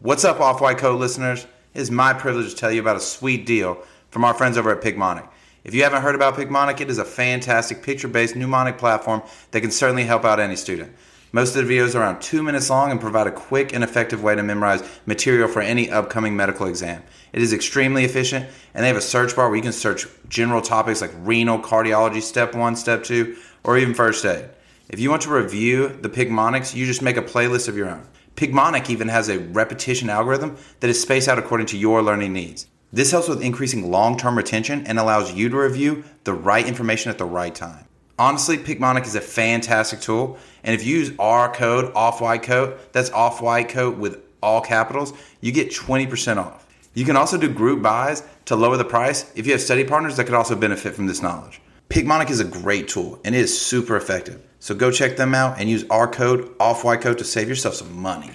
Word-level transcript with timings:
What's 0.00 0.26
up, 0.26 0.40
Off 0.40 0.60
White 0.60 0.76
Coat 0.76 1.00
listeners? 1.00 1.46
It 1.72 1.80
is 1.80 1.90
my 1.90 2.12
privilege 2.12 2.50
to 2.50 2.56
tell 2.56 2.70
you 2.70 2.82
about 2.82 2.96
a 2.96 3.00
sweet 3.00 3.46
deal 3.46 3.82
from 4.10 4.26
our 4.26 4.34
friends 4.34 4.58
over 4.58 4.70
at 4.70 4.82
Picmonic. 4.82 5.26
If 5.64 5.74
you 5.74 5.84
haven't 5.84 6.02
heard 6.02 6.14
about 6.14 6.34
Picmonic, 6.34 6.82
it 6.82 6.90
is 6.90 6.98
a 6.98 7.04
fantastic 7.04 7.82
picture 7.82 8.06
based 8.06 8.36
mnemonic 8.36 8.76
platform 8.76 9.22
that 9.52 9.62
can 9.62 9.70
certainly 9.70 10.04
help 10.04 10.26
out 10.26 10.38
any 10.38 10.54
student. 10.54 10.94
Most 11.32 11.56
of 11.56 11.66
the 11.66 11.74
videos 11.74 11.94
are 11.94 12.02
around 12.02 12.20
two 12.20 12.42
minutes 12.42 12.68
long 12.68 12.90
and 12.90 13.00
provide 13.00 13.26
a 13.26 13.32
quick 13.32 13.72
and 13.72 13.82
effective 13.82 14.22
way 14.22 14.34
to 14.34 14.42
memorize 14.42 14.86
material 15.06 15.48
for 15.48 15.62
any 15.62 15.90
upcoming 15.90 16.36
medical 16.36 16.66
exam. 16.66 17.02
It 17.32 17.40
is 17.40 17.54
extremely 17.54 18.04
efficient, 18.04 18.46
and 18.74 18.84
they 18.84 18.88
have 18.88 18.98
a 18.98 19.00
search 19.00 19.34
bar 19.34 19.48
where 19.48 19.56
you 19.56 19.62
can 19.62 19.72
search 19.72 20.06
general 20.28 20.60
topics 20.60 21.00
like 21.00 21.12
renal, 21.20 21.58
cardiology, 21.58 22.20
step 22.20 22.54
one, 22.54 22.76
step 22.76 23.02
two, 23.02 23.36
or 23.64 23.78
even 23.78 23.94
first 23.94 24.26
aid. 24.26 24.50
If 24.90 25.00
you 25.00 25.08
want 25.08 25.22
to 25.22 25.30
review 25.30 25.88
the 25.88 26.10
Picmonics, 26.10 26.74
you 26.74 26.84
just 26.84 27.00
make 27.00 27.16
a 27.16 27.22
playlist 27.22 27.66
of 27.66 27.78
your 27.78 27.88
own. 27.88 28.06
Picmonic 28.36 28.90
even 28.90 29.08
has 29.08 29.30
a 29.30 29.38
repetition 29.38 30.10
algorithm 30.10 30.58
that 30.80 30.90
is 30.90 31.00
spaced 31.00 31.26
out 31.26 31.38
according 31.38 31.66
to 31.68 31.78
your 31.78 32.02
learning 32.02 32.34
needs. 32.34 32.66
This 32.92 33.10
helps 33.10 33.28
with 33.28 33.42
increasing 33.42 33.90
long 33.90 34.18
term 34.18 34.36
retention 34.36 34.86
and 34.86 34.98
allows 34.98 35.32
you 35.32 35.48
to 35.48 35.56
review 35.56 36.04
the 36.24 36.34
right 36.34 36.66
information 36.66 37.10
at 37.10 37.16
the 37.16 37.24
right 37.24 37.54
time. 37.54 37.86
Honestly, 38.18 38.58
Picmonic 38.58 39.06
is 39.06 39.14
a 39.14 39.22
fantastic 39.22 40.00
tool, 40.00 40.38
and 40.64 40.74
if 40.74 40.84
you 40.84 40.98
use 40.98 41.12
our 41.18 41.52
code 41.52 41.92
off 41.94 42.20
white 42.20 42.42
coat, 42.42 42.92
that's 42.92 43.10
off 43.10 43.40
white 43.40 43.70
coat 43.70 43.96
with 43.96 44.22
all 44.42 44.60
capitals, 44.60 45.14
you 45.40 45.50
get 45.50 45.70
20% 45.70 46.36
off. 46.36 46.66
You 46.92 47.06
can 47.06 47.16
also 47.16 47.38
do 47.38 47.48
group 47.48 47.82
buys 47.82 48.22
to 48.46 48.56
lower 48.56 48.76
the 48.76 48.84
price 48.84 49.32
if 49.34 49.46
you 49.46 49.52
have 49.52 49.62
study 49.62 49.84
partners 49.84 50.16
that 50.16 50.24
could 50.24 50.34
also 50.34 50.56
benefit 50.56 50.94
from 50.94 51.06
this 51.06 51.22
knowledge. 51.22 51.60
Picmonic 51.88 52.30
is 52.30 52.40
a 52.40 52.44
great 52.44 52.88
tool 52.88 53.18
and 53.24 53.34
it 53.34 53.38
is 53.38 53.58
super 53.58 53.96
effective. 53.96 54.42
So 54.66 54.74
go 54.74 54.90
check 54.90 55.16
them 55.16 55.32
out 55.32 55.60
and 55.60 55.70
use 55.70 55.84
our 55.90 56.08
code 56.08 56.52
off 56.58 56.82
white 56.82 57.00
to 57.00 57.22
save 57.22 57.48
yourself 57.48 57.76
some 57.76 57.96
money. 57.96 58.32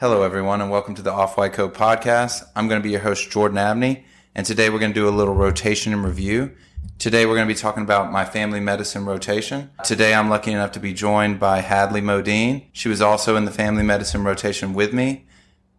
Hello, 0.00 0.24
everyone, 0.24 0.60
and 0.60 0.72
welcome 0.72 0.96
to 0.96 1.02
the 1.02 1.12
Off 1.12 1.36
White 1.36 1.52
Coat 1.52 1.72
podcast. 1.72 2.42
I'm 2.56 2.66
going 2.66 2.80
to 2.80 2.84
be 2.84 2.90
your 2.90 3.02
host, 3.02 3.30
Jordan 3.30 3.58
Abney, 3.58 4.04
and 4.34 4.44
today 4.44 4.70
we're 4.70 4.80
going 4.80 4.92
to 4.92 5.00
do 5.00 5.08
a 5.08 5.10
little 5.10 5.34
rotation 5.34 5.92
and 5.92 6.02
review. 6.02 6.50
Today 6.98 7.26
we're 7.26 7.36
going 7.36 7.46
to 7.46 7.54
be 7.54 7.60
talking 7.60 7.84
about 7.84 8.10
my 8.10 8.24
family 8.24 8.58
medicine 8.58 9.04
rotation. 9.04 9.70
Today 9.84 10.14
I'm 10.14 10.28
lucky 10.28 10.50
enough 10.50 10.72
to 10.72 10.80
be 10.80 10.94
joined 10.94 11.38
by 11.38 11.60
Hadley 11.60 12.00
Modeen. 12.00 12.64
She 12.72 12.88
was 12.88 13.00
also 13.00 13.36
in 13.36 13.44
the 13.44 13.52
family 13.52 13.84
medicine 13.84 14.24
rotation 14.24 14.74
with 14.74 14.92
me 14.92 15.26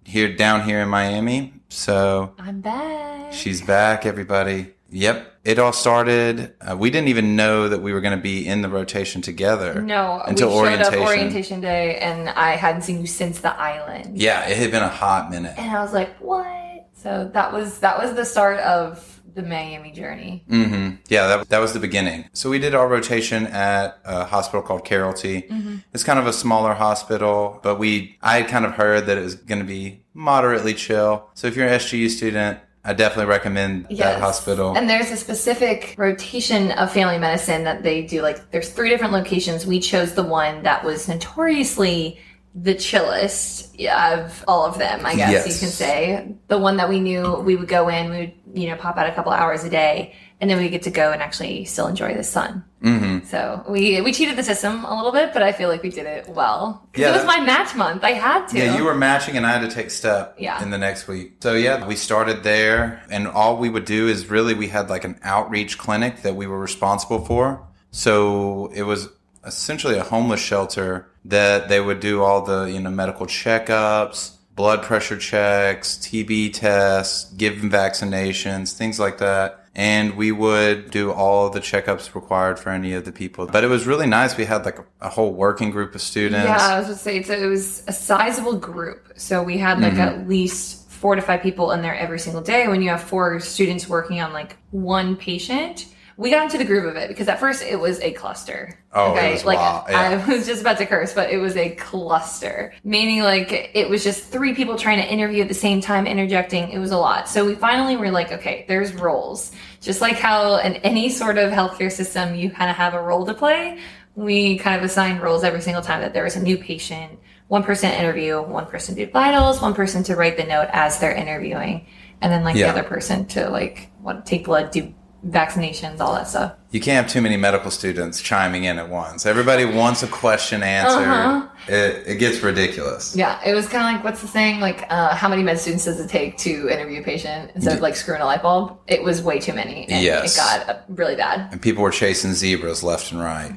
here 0.03 0.35
down 0.35 0.63
here 0.63 0.79
in 0.79 0.89
Miami. 0.89 1.53
So 1.69 2.33
I'm 2.37 2.61
back. 2.61 3.33
she's 3.33 3.61
back, 3.61 4.05
everybody. 4.05 4.73
Yep. 4.89 5.39
It 5.43 5.57
all 5.57 5.73
started. 5.73 6.53
Uh, 6.61 6.75
we 6.77 6.89
didn't 6.89 7.07
even 7.07 7.35
know 7.35 7.69
that 7.69 7.81
we 7.81 7.93
were 7.93 8.01
going 8.01 8.15
to 8.15 8.21
be 8.21 8.45
in 8.45 8.61
the 8.61 8.69
rotation 8.69 9.21
together. 9.21 9.81
No, 9.81 10.21
until 10.27 10.49
we 10.49 10.53
showed 10.53 10.59
orientation. 10.59 10.93
up 10.93 11.07
orientation 11.07 11.61
day, 11.61 11.97
and 11.97 12.29
I 12.29 12.51
hadn't 12.57 12.83
seen 12.83 12.99
you 12.99 13.07
since 13.07 13.39
the 13.39 13.57
island. 13.57 14.19
Yeah, 14.19 14.47
it 14.47 14.57
had 14.57 14.69
been 14.69 14.83
a 14.83 14.89
hot 14.89 15.31
minute. 15.31 15.55
And 15.57 15.71
I 15.71 15.81
was 15.81 15.93
like, 15.93 16.15
"What?" 16.19 16.89
So 16.93 17.31
that 17.33 17.53
was 17.53 17.79
that 17.79 17.97
was 17.97 18.13
the 18.15 18.25
start 18.25 18.59
of 18.59 19.20
the 19.33 19.43
Miami 19.43 19.91
journey. 19.91 20.43
Mm-hmm. 20.49 20.95
Yeah, 21.07 21.27
that, 21.27 21.49
that 21.49 21.59
was 21.59 21.73
the 21.73 21.79
beginning. 21.79 22.29
So 22.33 22.49
we 22.49 22.59
did 22.59 22.75
our 22.75 22.87
rotation 22.87 23.47
at 23.47 23.99
a 24.05 24.25
hospital 24.25 24.61
called 24.61 24.85
Carrollty. 24.85 25.47
Mm-hmm. 25.47 25.77
It's 25.93 26.03
kind 26.03 26.19
of 26.19 26.27
a 26.27 26.33
smaller 26.33 26.73
hospital, 26.73 27.59
but 27.63 27.77
we 27.77 28.17
I 28.21 28.39
had 28.39 28.49
kind 28.49 28.65
of 28.65 28.73
heard 28.73 29.05
that 29.07 29.17
it 29.17 29.21
was 29.21 29.35
going 29.35 29.59
to 29.59 29.67
be 29.67 30.03
moderately 30.13 30.73
chill. 30.73 31.29
So 31.33 31.47
if 31.47 31.55
you're 31.55 31.67
an 31.67 31.79
SGU 31.79 32.09
student, 32.09 32.59
I 32.83 32.93
definitely 32.93 33.29
recommend 33.29 33.87
that 33.97 34.19
hospital. 34.19 34.75
And 34.75 34.89
there's 34.89 35.11
a 35.11 35.17
specific 35.17 35.93
rotation 35.97 36.71
of 36.71 36.91
family 36.91 37.19
medicine 37.19 37.63
that 37.65 37.83
they 37.83 38.01
do. 38.01 38.23
Like, 38.23 38.49
there's 38.49 38.69
three 38.69 38.89
different 38.89 39.13
locations. 39.13 39.67
We 39.67 39.79
chose 39.79 40.15
the 40.15 40.23
one 40.23 40.63
that 40.63 40.83
was 40.83 41.07
notoriously 41.07 42.19
the 42.53 42.73
chillest 42.75 43.79
of 43.89 44.43
all 44.47 44.65
of 44.65 44.77
them, 44.77 45.05
I 45.05 45.15
guess 45.15 45.31
Yes. 45.31 45.47
you 45.47 45.59
can 45.59 45.69
say. 45.73 46.35
The 46.49 46.57
one 46.57 46.77
that 46.77 46.89
we 46.89 46.99
knew 46.99 47.35
we 47.35 47.55
would 47.55 47.69
go 47.69 47.87
in, 47.87 48.11
we 48.11 48.17
would, 48.17 48.33
you 48.53 48.69
know, 48.69 48.75
pop 48.75 48.97
out 48.97 49.07
a 49.07 49.13
couple 49.13 49.31
hours 49.31 49.63
a 49.63 49.69
day, 49.69 50.13
and 50.41 50.49
then 50.49 50.57
we 50.57 50.67
get 50.69 50.81
to 50.83 50.91
go 50.91 51.11
and 51.13 51.21
actually 51.21 51.63
still 51.65 51.87
enjoy 51.87 52.13
the 52.13 52.23
sun. 52.23 52.63
hmm 52.81 53.19
So 53.25 53.63
we 53.69 54.01
we 54.01 54.11
cheated 54.11 54.35
the 54.35 54.43
system 54.43 54.83
a 54.83 54.93
little 54.95 55.13
bit, 55.13 55.31
but 55.33 55.43
I 55.43 55.53
feel 55.53 55.69
like 55.69 55.81
we 55.81 55.89
did 55.89 56.05
it 56.05 56.27
well. 56.27 56.85
Yeah, 56.95 57.09
it 57.09 57.15
was 57.15 57.25
my 57.25 57.39
match 57.39 57.73
month. 57.75 58.03
I 58.03 58.11
had 58.11 58.47
to. 58.49 58.57
Yeah, 58.57 58.75
you 58.75 58.83
were 58.83 58.95
matching, 58.95 59.37
and 59.37 59.45
I 59.45 59.51
had 59.51 59.61
to 59.69 59.73
take 59.73 59.89
step 59.89 60.35
Yeah. 60.37 60.61
in 60.61 60.71
the 60.71 60.77
next 60.77 61.07
week. 61.07 61.35
So 61.41 61.53
yeah, 61.53 61.87
we 61.87 61.95
started 61.95 62.43
there, 62.43 63.01
and 63.09 63.27
all 63.29 63.55
we 63.57 63.69
would 63.69 63.85
do 63.85 64.07
is 64.09 64.29
really 64.29 64.53
we 64.53 64.67
had 64.67 64.89
like 64.89 65.05
an 65.05 65.17
outreach 65.23 65.77
clinic 65.77 66.23
that 66.23 66.35
we 66.35 66.47
were 66.47 66.59
responsible 66.59 67.23
for. 67.23 67.61
So 67.91 68.69
it 68.73 68.83
was 68.83 69.09
essentially 69.45 69.97
a 69.97 70.03
homeless 70.03 70.39
shelter 70.41 71.07
that 71.25 71.69
they 71.69 71.79
would 71.79 71.99
do 71.99 72.21
all 72.23 72.41
the 72.43 72.65
you 72.65 72.79
know 72.79 72.89
medical 72.89 73.25
checkups, 73.25 74.35
blood 74.55 74.81
pressure 74.83 75.17
checks, 75.17 75.97
TB 75.97 76.53
tests, 76.53 77.31
give 77.33 77.61
them 77.61 77.69
vaccinations, 77.71 78.73
things 78.73 78.99
like 78.99 79.17
that. 79.19 79.57
And 79.73 80.17
we 80.17 80.33
would 80.33 80.91
do 80.91 81.13
all 81.13 81.49
the 81.49 81.61
checkups 81.61 82.13
required 82.13 82.59
for 82.59 82.71
any 82.71 82.91
of 82.93 83.05
the 83.05 83.13
people. 83.13 83.47
But 83.47 83.63
it 83.63 83.67
was 83.67 83.87
really 83.87 84.05
nice. 84.05 84.35
We 84.35 84.43
had 84.43 84.65
like 84.65 84.79
a, 84.79 84.85
a 84.99 85.07
whole 85.09 85.31
working 85.33 85.71
group 85.71 85.95
of 85.95 86.01
students. 86.01 86.45
Yeah, 86.45 86.57
I 86.57 86.77
was 86.79 86.87
going 86.87 86.97
to 86.97 87.03
say 87.03 87.23
so 87.23 87.33
it 87.33 87.45
was 87.45 87.83
a 87.87 87.93
sizable 87.93 88.57
group. 88.57 89.13
So 89.15 89.41
we 89.41 89.57
had 89.57 89.79
like 89.79 89.93
Mm-hmm. 89.93 90.01
at 90.23 90.27
least 90.27 90.89
four 90.89 91.15
to 91.15 91.21
five 91.21 91.41
people 91.41 91.71
in 91.71 91.81
there 91.81 91.95
every 91.95 92.19
single 92.19 92.41
day. 92.41 92.67
When 92.67 92.81
you 92.81 92.89
have 92.89 93.01
four 93.01 93.39
students 93.39 93.87
working 93.87 94.19
on 94.19 94.33
like 94.33 94.57
one 94.71 95.15
patient, 95.15 95.87
we 96.21 96.29
got 96.29 96.43
into 96.43 96.59
the 96.59 96.65
groove 96.65 96.85
of 96.85 96.95
it 96.97 97.07
because 97.07 97.27
at 97.27 97.39
first 97.39 97.63
it 97.63 97.79
was 97.79 97.99
a 98.01 98.11
cluster. 98.11 98.77
Oh, 98.93 99.15
it 99.15 99.31
was 99.31 99.43
like 99.43 99.57
yeah. 99.57 100.21
I 100.21 100.27
was 100.31 100.45
just 100.45 100.61
about 100.61 100.77
to 100.77 100.85
curse, 100.85 101.15
but 101.15 101.31
it 101.31 101.37
was 101.37 101.57
a 101.57 101.71
cluster, 101.71 102.75
meaning 102.83 103.23
like 103.23 103.71
it 103.73 103.89
was 103.89 104.03
just 104.03 104.25
three 104.25 104.53
people 104.53 104.77
trying 104.77 104.99
to 104.99 105.11
interview 105.11 105.41
at 105.41 105.47
the 105.47 105.55
same 105.55 105.81
time, 105.81 106.05
interjecting. 106.05 106.69
It 106.69 106.77
was 106.77 106.91
a 106.91 106.97
lot. 106.97 107.27
So 107.27 107.43
we 107.43 107.55
finally 107.55 107.97
were 107.97 108.11
like, 108.11 108.31
okay, 108.31 108.65
there's 108.67 108.93
roles. 108.93 109.51
Just 109.81 109.99
like 109.99 110.15
how 110.17 110.57
in 110.57 110.75
any 110.75 111.09
sort 111.09 111.39
of 111.39 111.51
healthcare 111.51 111.91
system, 111.91 112.35
you 112.35 112.51
kind 112.51 112.69
of 112.69 112.75
have 112.75 112.93
a 112.93 113.01
role 113.01 113.25
to 113.25 113.33
play. 113.33 113.79
We 114.13 114.59
kind 114.59 114.77
of 114.77 114.83
assigned 114.83 115.23
roles 115.23 115.43
every 115.43 115.61
single 115.61 115.81
time 115.81 116.01
that 116.01 116.13
there 116.13 116.23
was 116.23 116.35
a 116.35 116.43
new 116.43 116.59
patient. 116.59 117.17
One 117.47 117.63
person 117.63 117.89
interview, 117.89 118.39
one 118.43 118.67
person 118.67 118.93
do 118.93 119.07
vitals, 119.07 119.59
one 119.59 119.73
person 119.73 120.03
to 120.03 120.15
write 120.15 120.37
the 120.37 120.43
note 120.43 120.69
as 120.71 120.99
they're 120.99 121.15
interviewing, 121.15 121.87
and 122.21 122.31
then 122.31 122.43
like 122.43 122.55
Yeah. 122.55 122.71
the 122.71 122.79
other 122.79 122.87
person 122.87 123.25
to 123.29 123.49
like 123.49 123.89
what 124.03 124.27
take 124.27 124.45
blood, 124.45 124.69
do 124.69 124.93
vaccinations, 125.27 125.99
all 125.99 126.13
that 126.15 126.27
stuff. 126.27 126.53
You 126.71 126.79
can't 126.79 127.03
have 127.03 127.11
too 127.11 127.21
many 127.21 127.37
medical 127.37 127.69
students 127.69 128.21
chiming 128.21 128.63
in 128.63 128.79
at 128.79 128.89
once. 128.89 129.25
Everybody 129.25 129.65
wants 129.65 130.01
a 130.03 130.07
question 130.07 130.63
answered. 130.63 131.07
Uh-huh. 131.07 131.47
It, 131.67 132.07
it 132.07 132.15
gets 132.19 132.41
ridiculous. 132.41 133.15
Yeah, 133.15 133.39
it 133.45 133.53
was 133.53 133.67
kind 133.67 133.83
of 133.87 133.93
like 133.93 134.03
what's 134.03 134.21
the 134.21 134.27
saying? 134.27 134.61
Like, 134.61 134.85
uh, 134.89 135.13
how 135.15 135.29
many 135.29 135.43
med 135.43 135.59
students 135.59 135.85
does 135.85 135.99
it 135.99 136.09
take 136.09 136.37
to 136.39 136.69
interview 136.69 137.01
a 137.01 137.03
patient 137.03 137.51
instead 137.53 137.75
of 137.75 137.81
like 137.81 137.95
screwing 137.95 138.21
a 138.21 138.25
light 138.25 138.41
bulb? 138.41 138.77
It 138.87 139.03
was 139.03 139.21
way 139.21 139.39
too 139.39 139.53
many, 139.53 139.87
and 139.87 140.03
Yes. 140.03 140.35
it 140.35 140.39
got 140.39 140.69
uh, 140.69 140.79
really 140.89 141.15
bad. 141.15 141.51
And 141.51 141.61
people 141.61 141.83
were 141.83 141.91
chasing 141.91 142.33
zebras 142.33 142.81
left 142.83 143.11
and 143.11 143.21
right. 143.21 143.53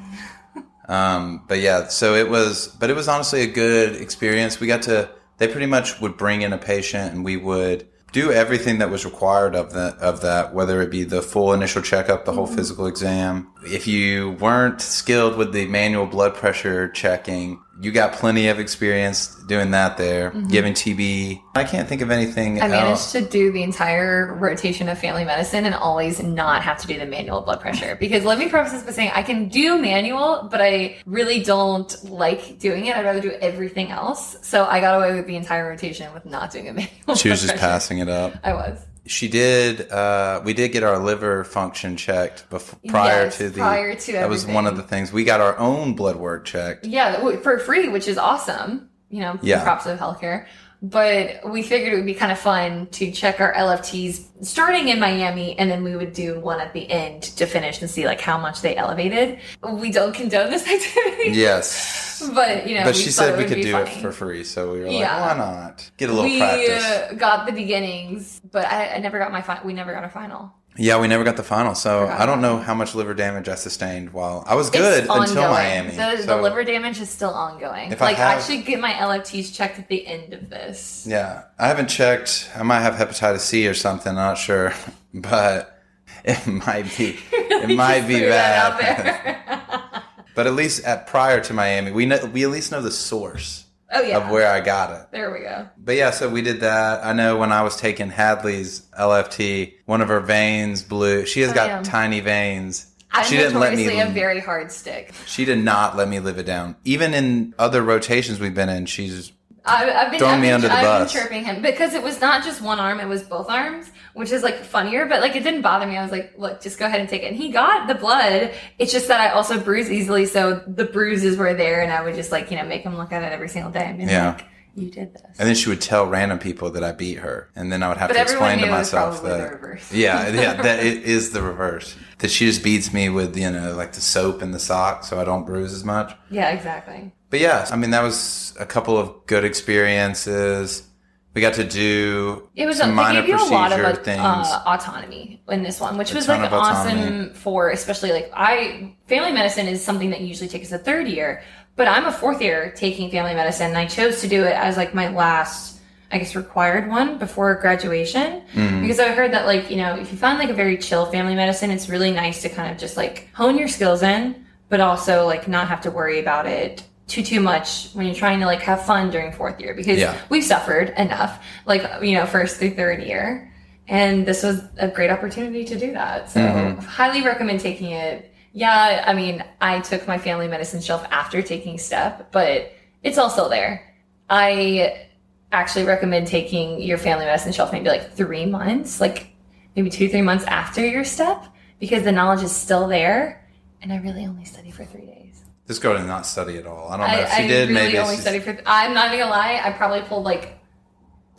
Um, 0.87 1.43
but 1.47 1.59
yeah, 1.61 1.87
so 1.87 2.13
it 2.13 2.29
was, 2.29 2.67
but 2.79 2.89
it 2.91 2.95
was 2.95 3.07
honestly 3.07 3.41
a 3.41 3.47
good 3.47 3.95
experience. 3.95 4.59
We 4.59 4.67
got 4.67 4.83
to, 4.83 5.09
they 5.37 5.47
pretty 5.47 5.65
much 5.65 5.99
would 5.99 6.15
bring 6.15 6.43
in 6.43 6.53
a 6.53 6.59
patient 6.59 7.11
and 7.11 7.25
we 7.25 7.37
would 7.37 7.87
do 8.11 8.31
everything 8.31 8.77
that 8.79 8.89
was 8.89 9.03
required 9.03 9.55
of 9.55 9.73
that, 9.73 9.97
of 9.97 10.21
that, 10.21 10.53
whether 10.53 10.81
it 10.81 10.89
be 10.89 11.03
the 11.03 11.21
full 11.21 11.53
initial 11.53 11.81
checkup, 11.81 12.25
the 12.25 12.31
whole 12.31 12.47
mm-hmm. 12.47 12.55
physical 12.55 12.87
exam. 12.87 13.51
If 13.65 13.87
you 13.87 14.31
weren't 14.39 14.81
skilled 14.81 15.37
with 15.37 15.51
the 15.51 15.67
manual 15.67 16.05
blood 16.05 16.33
pressure 16.33 16.87
checking, 16.89 17.59
you 17.81 17.91
got 17.91 18.13
plenty 18.13 18.47
of 18.47 18.59
experience 18.59 19.35
doing 19.47 19.71
that 19.71 19.97
there, 19.97 20.31
mm-hmm. 20.31 20.47
giving 20.47 20.73
TB. 20.73 21.41
I 21.55 21.63
can't 21.63 21.87
think 21.89 22.01
of 22.01 22.09
anything 22.09 22.61
I 22.61 22.67
managed 22.67 22.89
else. 22.89 23.11
to 23.13 23.21
do 23.21 23.51
the 23.51 23.63
entire 23.63 24.33
rotation 24.35 24.87
of 24.87 24.97
family 24.97 25.25
medicine 25.25 25.65
and 25.65 25.75
always 25.75 26.23
not 26.23 26.61
have 26.61 26.77
to 26.79 26.87
do 26.87 26.97
the 26.97 27.05
manual 27.05 27.41
blood 27.41 27.59
pressure. 27.59 27.97
Because 28.05 28.23
let 28.23 28.37
me 28.37 28.49
preface 28.49 28.73
this 28.73 28.83
by 28.83 28.91
saying 28.91 29.11
I 29.15 29.23
can 29.23 29.49
do 29.49 29.79
manual, 29.81 30.47
but 30.51 30.61
I 30.61 30.97
really 31.05 31.41
don't 31.41 31.91
like 32.09 32.59
doing 32.59 32.85
it. 32.85 32.95
I'd 32.95 33.03
rather 33.03 33.21
do 33.21 33.31
everything 33.31 33.89
else. 33.89 34.37
So 34.45 34.65
I 34.65 34.79
got 34.79 34.95
away 34.97 35.15
with 35.15 35.25
the 35.25 35.35
entire 35.35 35.67
rotation 35.67 36.13
with 36.13 36.25
not 36.25 36.51
doing 36.51 36.69
a 36.69 36.73
manual. 36.73 37.15
She 37.15 37.29
was 37.29 37.41
just 37.41 37.53
pressure. 37.53 37.59
passing 37.59 37.97
it 37.99 38.09
up. 38.09 38.35
I 38.43 38.53
was. 38.53 38.79
She 39.07 39.27
did. 39.27 39.89
Uh, 39.91 40.41
we 40.43 40.53
did 40.53 40.71
get 40.71 40.83
our 40.83 40.97
liver 40.97 41.43
function 41.43 41.95
checked 41.95 42.49
before 42.49 42.79
prior 42.87 43.25
Yes, 43.25 43.37
to 43.37 43.49
the. 43.49 43.59
prior 43.59 43.93
to 43.95 44.11
that 44.13 44.29
was 44.29 44.45
one 44.47 44.65
of 44.65 44.77
the 44.77 44.83
things 44.83 45.13
we 45.13 45.23
got 45.23 45.41
our 45.41 45.57
own 45.59 45.93
blood 45.93 46.15
work 46.15 46.45
checked. 46.45 46.85
Yeah, 46.87 47.37
for 47.41 47.59
free, 47.59 47.87
which 47.89 48.07
is 48.07 48.17
awesome. 48.17 48.89
You 49.09 49.21
know, 49.21 49.39
Yeah. 49.41 49.63
props 49.63 49.83
to 49.83 49.95
healthcare. 49.95 50.45
But 50.81 51.49
we 51.49 51.63
figured 51.63 51.93
it 51.93 51.95
would 51.95 52.05
be 52.05 52.13
kind 52.13 52.31
of 52.31 52.37
fun 52.39 52.87
to 52.91 53.11
check 53.11 53.39
our 53.39 53.53
LFTs 53.53 54.45
starting 54.45 54.89
in 54.89 54.99
Miami, 54.99 55.57
and 55.57 55.71
then 55.71 55.83
we 55.83 55.95
would 55.95 56.13
do 56.13 56.39
one 56.39 56.59
at 56.59 56.73
the 56.73 56.89
end 56.91 57.23
to 57.23 57.45
finish 57.45 57.81
and 57.81 57.89
see 57.89 58.05
like 58.05 58.21
how 58.21 58.37
much 58.37 58.61
they 58.61 58.75
elevated. 58.75 59.39
We 59.67 59.91
don't 59.91 60.13
condone 60.13 60.51
this 60.51 60.67
activity. 60.67 61.31
Yes, 61.39 62.29
But 62.35 62.67
you 62.67 62.75
know, 62.77 62.83
but 62.83 62.95
she 62.95 63.09
said 63.09 63.37
we 63.37 63.45
could 63.45 63.61
do 63.61 63.71
funny. 63.71 63.89
it 63.89 64.01
for 64.01 64.11
free, 64.11 64.43
so 64.43 64.73
we 64.73 64.81
were 64.81 64.87
Yeah. 64.87 65.17
like, 65.25 65.37
why 65.37 65.45
not 65.45 65.91
get 65.97 66.09
a 66.09 66.13
little 66.13 66.29
we 66.29 66.39
practice? 66.39 66.83
uh, 66.83 67.13
got 67.17 67.45
the 67.47 67.51
beginnings, 67.53 68.41
but 68.51 68.65
I, 68.65 68.95
I 68.95 68.97
never 68.99 69.17
got 69.17 69.31
my 69.31 69.41
fi- 69.41 69.61
we 69.65 69.73
never 69.73 69.91
got 69.93 70.03
a 70.03 70.09
final. 70.09 70.53
Yeah, 70.77 70.99
we 70.99 71.07
never 71.07 71.23
got 71.23 71.37
the 71.37 71.43
final, 71.43 71.73
so 71.73 72.01
Forgot 72.01 72.19
I 72.21 72.25
don't 72.25 72.41
know 72.41 72.57
how 72.57 72.73
much 72.73 72.95
liver 72.95 73.13
damage 73.13 73.47
I 73.47 73.55
sustained 73.55 74.11
while 74.11 74.43
I 74.45 74.55
was 74.55 74.67
It's 74.67 74.77
good 74.77 75.03
until 75.03 75.19
ongoing. 75.43 75.49
Miami. 75.51 75.91
The, 75.91 76.23
the 76.25 76.37
liver 76.41 76.63
damage 76.63 76.99
is 76.99 77.09
still 77.09 77.29
ongoing. 77.29 77.91
If 77.91 78.01
like 78.01 78.17
I, 78.19 78.33
have- 78.33 78.43
should 78.43 78.65
get 78.65 78.79
my 78.79 78.91
LFTs 78.91 79.53
checked 79.55 79.79
at 79.79 79.87
the 79.87 80.05
end 80.05 80.33
of 80.33 80.49
this. 80.49 81.05
Yeah, 81.09 81.43
I 81.57 81.67
haven't 81.67 81.87
checked. 81.87 82.49
I 82.55 82.63
might 82.63 82.81
have 82.81 82.95
hepatitis 82.95 83.39
C 83.41 83.67
or 83.67 83.73
something. 83.73 84.09
I'm 84.09 84.15
not 84.15 84.37
sure, 84.37 84.73
but 85.13 85.81
it 86.23 86.45
might 86.47 86.95
be. 86.97 87.17
It 87.57 87.75
might 87.75 88.05
be 88.07 88.19
bad. 88.19 89.81
But 90.35 90.47
at 90.47 90.53
least 90.53 90.83
at 90.83 91.07
prior 91.07 91.39
to 91.39 91.53
Miami, 91.53 91.91
we 91.91 92.05
know 92.05 92.19
we 92.25 92.43
at 92.43 92.49
least 92.51 92.69
know 92.71 92.81
the 92.81 92.91
source 92.91 93.64
oh 93.93 94.01
yeah. 94.01 94.17
of 94.17 94.31
where 94.31 94.51
I 94.51 94.61
got 94.61 94.91
it. 94.91 95.07
there 95.11 95.31
we 95.31 95.39
go. 95.39 95.67
But 95.77 95.95
yeah, 95.95 96.11
so 96.11 96.29
we 96.29 96.41
did 96.41 96.61
that. 96.61 97.05
I 97.05 97.13
know 97.13 97.37
when 97.37 97.51
I 97.51 97.61
was 97.63 97.75
taking 97.77 98.09
Hadley's 98.09 98.81
LFT, 98.99 99.73
one 99.85 100.01
of 100.01 100.07
her 100.09 100.19
veins 100.19 100.83
blew. 100.83 101.25
She 101.25 101.41
has 101.41 101.51
Oh, 101.51 101.55
got 101.55 101.67
yeah. 101.67 101.81
tiny 101.83 102.19
veins. 102.19 102.91
I'm 103.11 103.23
she 103.25 103.37
didn't 103.37 103.59
let 103.59 103.75
me. 103.75 103.99
a 103.99 104.07
very 104.07 104.41
hard 104.41 104.71
stick. 104.71 105.13
she 105.25 105.45
did 105.45 105.59
not 105.59 105.95
let 105.95 106.09
me 106.09 106.19
live 106.19 106.37
it 106.37 106.45
down. 106.45 106.75
Even 106.83 107.13
in 107.13 107.53
other 107.57 107.81
rotations 107.81 108.39
we've 108.39 108.53
been 108.55 108.67
in, 108.69 108.85
she's 108.87 109.31
I, 109.65 109.91
I've 109.91 110.11
been, 110.11 110.19
Throwing 110.19 110.35
I've 110.35 110.41
me 110.41 110.47
been, 110.47 110.53
under 110.55 110.67
the 110.67 110.73
I've 110.73 110.83
bus. 110.83 111.13
been 111.13 111.21
chirping 111.21 111.43
him 111.43 111.61
because 111.61 111.93
it 111.93 112.03
was 112.03 112.21
not 112.21 112.43
just 112.43 112.61
one 112.61 112.79
arm; 112.79 112.99
it 112.99 113.07
was 113.07 113.23
both 113.23 113.49
arms, 113.49 113.89
which 114.13 114.31
is 114.31 114.43
like 114.43 114.63
funnier. 114.63 115.05
But 115.07 115.21
like, 115.21 115.35
it 115.35 115.43
didn't 115.43 115.61
bother 115.63 115.87
me. 115.87 115.97
I 115.97 116.03
was 116.03 116.11
like, 116.11 116.33
"Look, 116.37 116.61
just 116.61 116.77
go 116.77 116.85
ahead 116.85 116.99
and 116.99 117.09
take 117.09 117.23
it." 117.23 117.27
And 117.27 117.35
he 117.35 117.49
got 117.49 117.87
the 117.87 117.95
blood. 117.95 118.53
It's 118.77 118.91
just 118.91 119.07
that 119.07 119.19
I 119.19 119.29
also 119.33 119.59
bruise 119.59 119.91
easily, 119.91 120.25
so 120.27 120.61
the 120.67 120.85
bruises 120.85 121.37
were 121.37 121.53
there, 121.53 121.81
and 121.81 121.91
I 121.91 122.03
would 122.03 122.15
just 122.15 122.31
like 122.31 122.51
you 122.51 122.57
know 122.57 122.65
make 122.65 122.83
him 122.83 122.95
look 122.97 123.11
at 123.11 123.23
it 123.23 123.31
every 123.33 123.49
single 123.49 123.71
day 123.71 123.85
and 123.85 123.99
Yeah. 124.01 124.33
like, 124.33 124.45
"You 124.75 124.91
did 124.91 125.13
this." 125.15 125.23
And 125.39 125.47
then 125.47 125.55
she 125.55 125.69
would 125.69 125.81
tell 125.81 126.05
random 126.05 126.37
people 126.37 126.69
that 126.71 126.83
I 126.83 126.91
beat 126.91 127.17
her, 127.19 127.49
and 127.55 127.71
then 127.71 127.81
I 127.81 127.87
would 127.87 127.97
have 127.97 128.09
But 128.09 128.15
to 128.15 128.21
explain 128.21 128.59
to 128.59 128.65
knew 128.67 128.71
it 128.71 128.77
was 128.77 128.93
myself 128.93 129.23
that 129.23 129.79
yeah, 129.91 130.27
yeah, 130.31 130.61
that 130.61 130.79
it 130.85 131.03
is 131.03 131.31
the 131.31 131.41
reverse. 131.41 131.95
That 132.19 132.29
she 132.31 132.45
just 132.45 132.63
beats 132.63 132.93
me 132.93 133.09
with 133.09 133.35
you 133.35 133.49
know 133.49 133.73
like 133.75 133.93
the 133.93 134.01
soap 134.01 134.41
and 134.43 134.53
the 134.53 134.59
sock, 134.59 135.03
so 135.03 135.19
I 135.19 135.23
don't 135.23 135.45
bruise 135.45 135.73
as 135.73 135.83
much. 135.83 136.15
yeah, 136.29 136.49
exactly. 136.51 137.11
But 137.35 137.41
yeah, 137.41 137.67
I 137.69 137.75
mean 137.75 137.89
that 137.89 138.01
was 138.01 138.55
a 138.61 138.65
couple 138.65 138.97
of 138.97 139.25
good 139.25 139.43
experiences. 139.43 140.87
We 141.33 141.41
got 141.41 141.55
to 141.55 141.65
do 141.65 142.47
It 142.55 142.65
was 142.65 142.77
some 142.77 142.91
they 142.91 142.95
minor 142.95 143.19
gave 143.19 143.27
you 143.27 143.35
a 143.35 143.51
lot 143.51 143.73
of 143.73 143.79
procedure 143.79 143.99
uh, 143.99 144.03
things. 144.05 144.47
uh, 144.47 144.63
autonomy 144.65 145.43
in 145.49 145.61
this 145.61 145.81
one, 145.81 145.97
which 145.97 146.13
A 146.13 146.15
was 146.15 146.29
like 146.29 146.49
awesome 146.49 147.33
for 147.33 147.71
especially 147.71 148.13
like 148.13 148.31
I 148.33 148.95
family 149.07 149.33
medicine 149.33 149.67
is 149.67 149.83
something 149.83 150.11
that 150.11 150.21
usually 150.21 150.47
takes 150.47 150.67
as 150.71 150.79
a 150.79 150.81
third 150.81 151.09
year, 151.09 151.43
but 151.75 151.89
I'm 151.89 152.05
a 152.05 152.11
fourth 152.13 152.41
year 152.41 152.71
taking 152.73 153.11
family 153.11 153.33
medicine, 153.33 153.67
and 153.67 153.77
I 153.77 153.85
chose 153.85 154.21
to 154.21 154.29
do 154.29 154.45
it 154.45 154.53
as 154.53 154.77
like 154.77 154.93
my 154.93 155.09
last, 155.09 155.81
I 156.13 156.19
guess, 156.19 156.37
required 156.37 156.89
one 156.89 157.17
before 157.17 157.53
graduation 157.55 158.43
Mm-hmm. 158.53 158.79
because 158.79 159.01
I 159.01 159.09
heard 159.09 159.33
that 159.33 159.45
like 159.45 159.69
you 159.69 159.75
know 159.75 159.97
if 159.97 160.09
you 160.09 160.17
find 160.17 160.39
like 160.39 160.51
a 160.51 160.53
very 160.53 160.77
chill 160.77 161.05
family 161.07 161.35
medicine, 161.35 161.69
it's 161.69 161.89
really 161.89 162.11
nice 162.11 162.43
to 162.43 162.47
kind 162.47 162.71
of 162.71 162.77
just 162.77 162.95
like 162.95 163.27
hone 163.33 163.57
your 163.57 163.67
skills 163.67 164.03
in, 164.03 164.45
but 164.69 164.79
also 164.79 165.25
like 165.25 165.49
not 165.49 165.67
have 165.67 165.81
to 165.81 165.91
worry 165.91 166.21
about 166.21 166.45
it 166.45 166.81
too 167.07 167.21
too 167.23 167.39
much 167.39 167.89
when 167.93 168.05
you're 168.05 168.15
trying 168.15 168.39
to 168.39 168.45
like 168.45 168.61
have 168.61 168.83
fun 168.85 169.11
during 169.11 169.31
fourth 169.31 169.59
year 169.59 169.73
because 169.75 169.97
Yeah. 169.99 170.17
we've 170.29 170.43
suffered 170.43 170.89
enough 170.97 171.43
like 171.65 171.83
you 172.01 172.13
know 172.15 172.25
first 172.25 172.57
through 172.57 172.71
third 172.71 173.03
year. 173.03 173.51
And 173.87 174.25
this 174.25 174.41
was 174.41 174.63
a 174.77 174.87
great 174.87 175.11
opportunity 175.11 175.63
to 175.65 175.77
do 175.77 175.93
that. 175.93 176.31
So 176.31 176.39
Mm-hmm. 176.39 176.79
highly 176.81 177.21
recommend 177.23 177.59
taking 177.59 177.91
it. 177.91 178.31
Yeah 178.53 179.03
i 179.05 179.13
mean 179.13 179.43
i 179.61 179.79
took 179.81 180.07
my 180.07 180.17
family 180.17 180.47
medicine 180.47 180.81
shelf 180.81 181.05
after 181.11 181.41
taking 181.41 181.77
step 181.77 182.31
but 182.31 182.71
it's 183.03 183.17
also 183.19 183.49
there. 183.49 183.93
I 184.29 185.07
actually 185.51 185.85
recommend 185.85 186.25
taking 186.27 186.81
your 186.81 186.97
family 186.97 187.25
medicine 187.25 187.51
shelf 187.53 187.71
maybe 187.71 187.87
like 187.87 188.13
three 188.13 188.45
months 188.47 188.99
like 188.99 189.27
maybe 189.75 189.89
two 189.91 190.09
three 190.09 190.23
months 190.23 190.43
after 190.45 190.85
your 190.85 191.03
step 191.03 191.45
because 191.79 192.03
the 192.03 192.11
knowledge 192.11 192.43
is 192.43 192.51
still 192.55 192.87
there. 192.87 193.45
And 193.83 193.93
i 193.93 193.97
really 193.97 194.25
only 194.25 194.45
study 194.45 194.71
for 194.71 194.85
three 194.85 195.05
days 195.05 195.43
this 195.67 195.79
girl 195.79 195.97
did 195.97 196.05
not 196.07 196.25
study 196.25 196.57
at 196.57 196.65
all. 196.67 196.89
I 196.89 196.97
don't 196.97 197.07
know 197.07 197.13
I, 197.13 197.19
if 197.21 197.29
she 197.31 197.43
I 197.43 197.47
did. 197.47 197.69
really 197.69 197.73
maybe 197.73 197.97
only 197.97 198.17
studied 198.17 198.43
for. 198.43 198.57
I'm 198.65 198.93
not 198.93 199.07
even 199.07 199.19
gonna 199.19 199.31
lie. 199.31 199.61
I 199.63 199.71
probably 199.71 200.01
pulled 200.01 200.23
like 200.23 200.59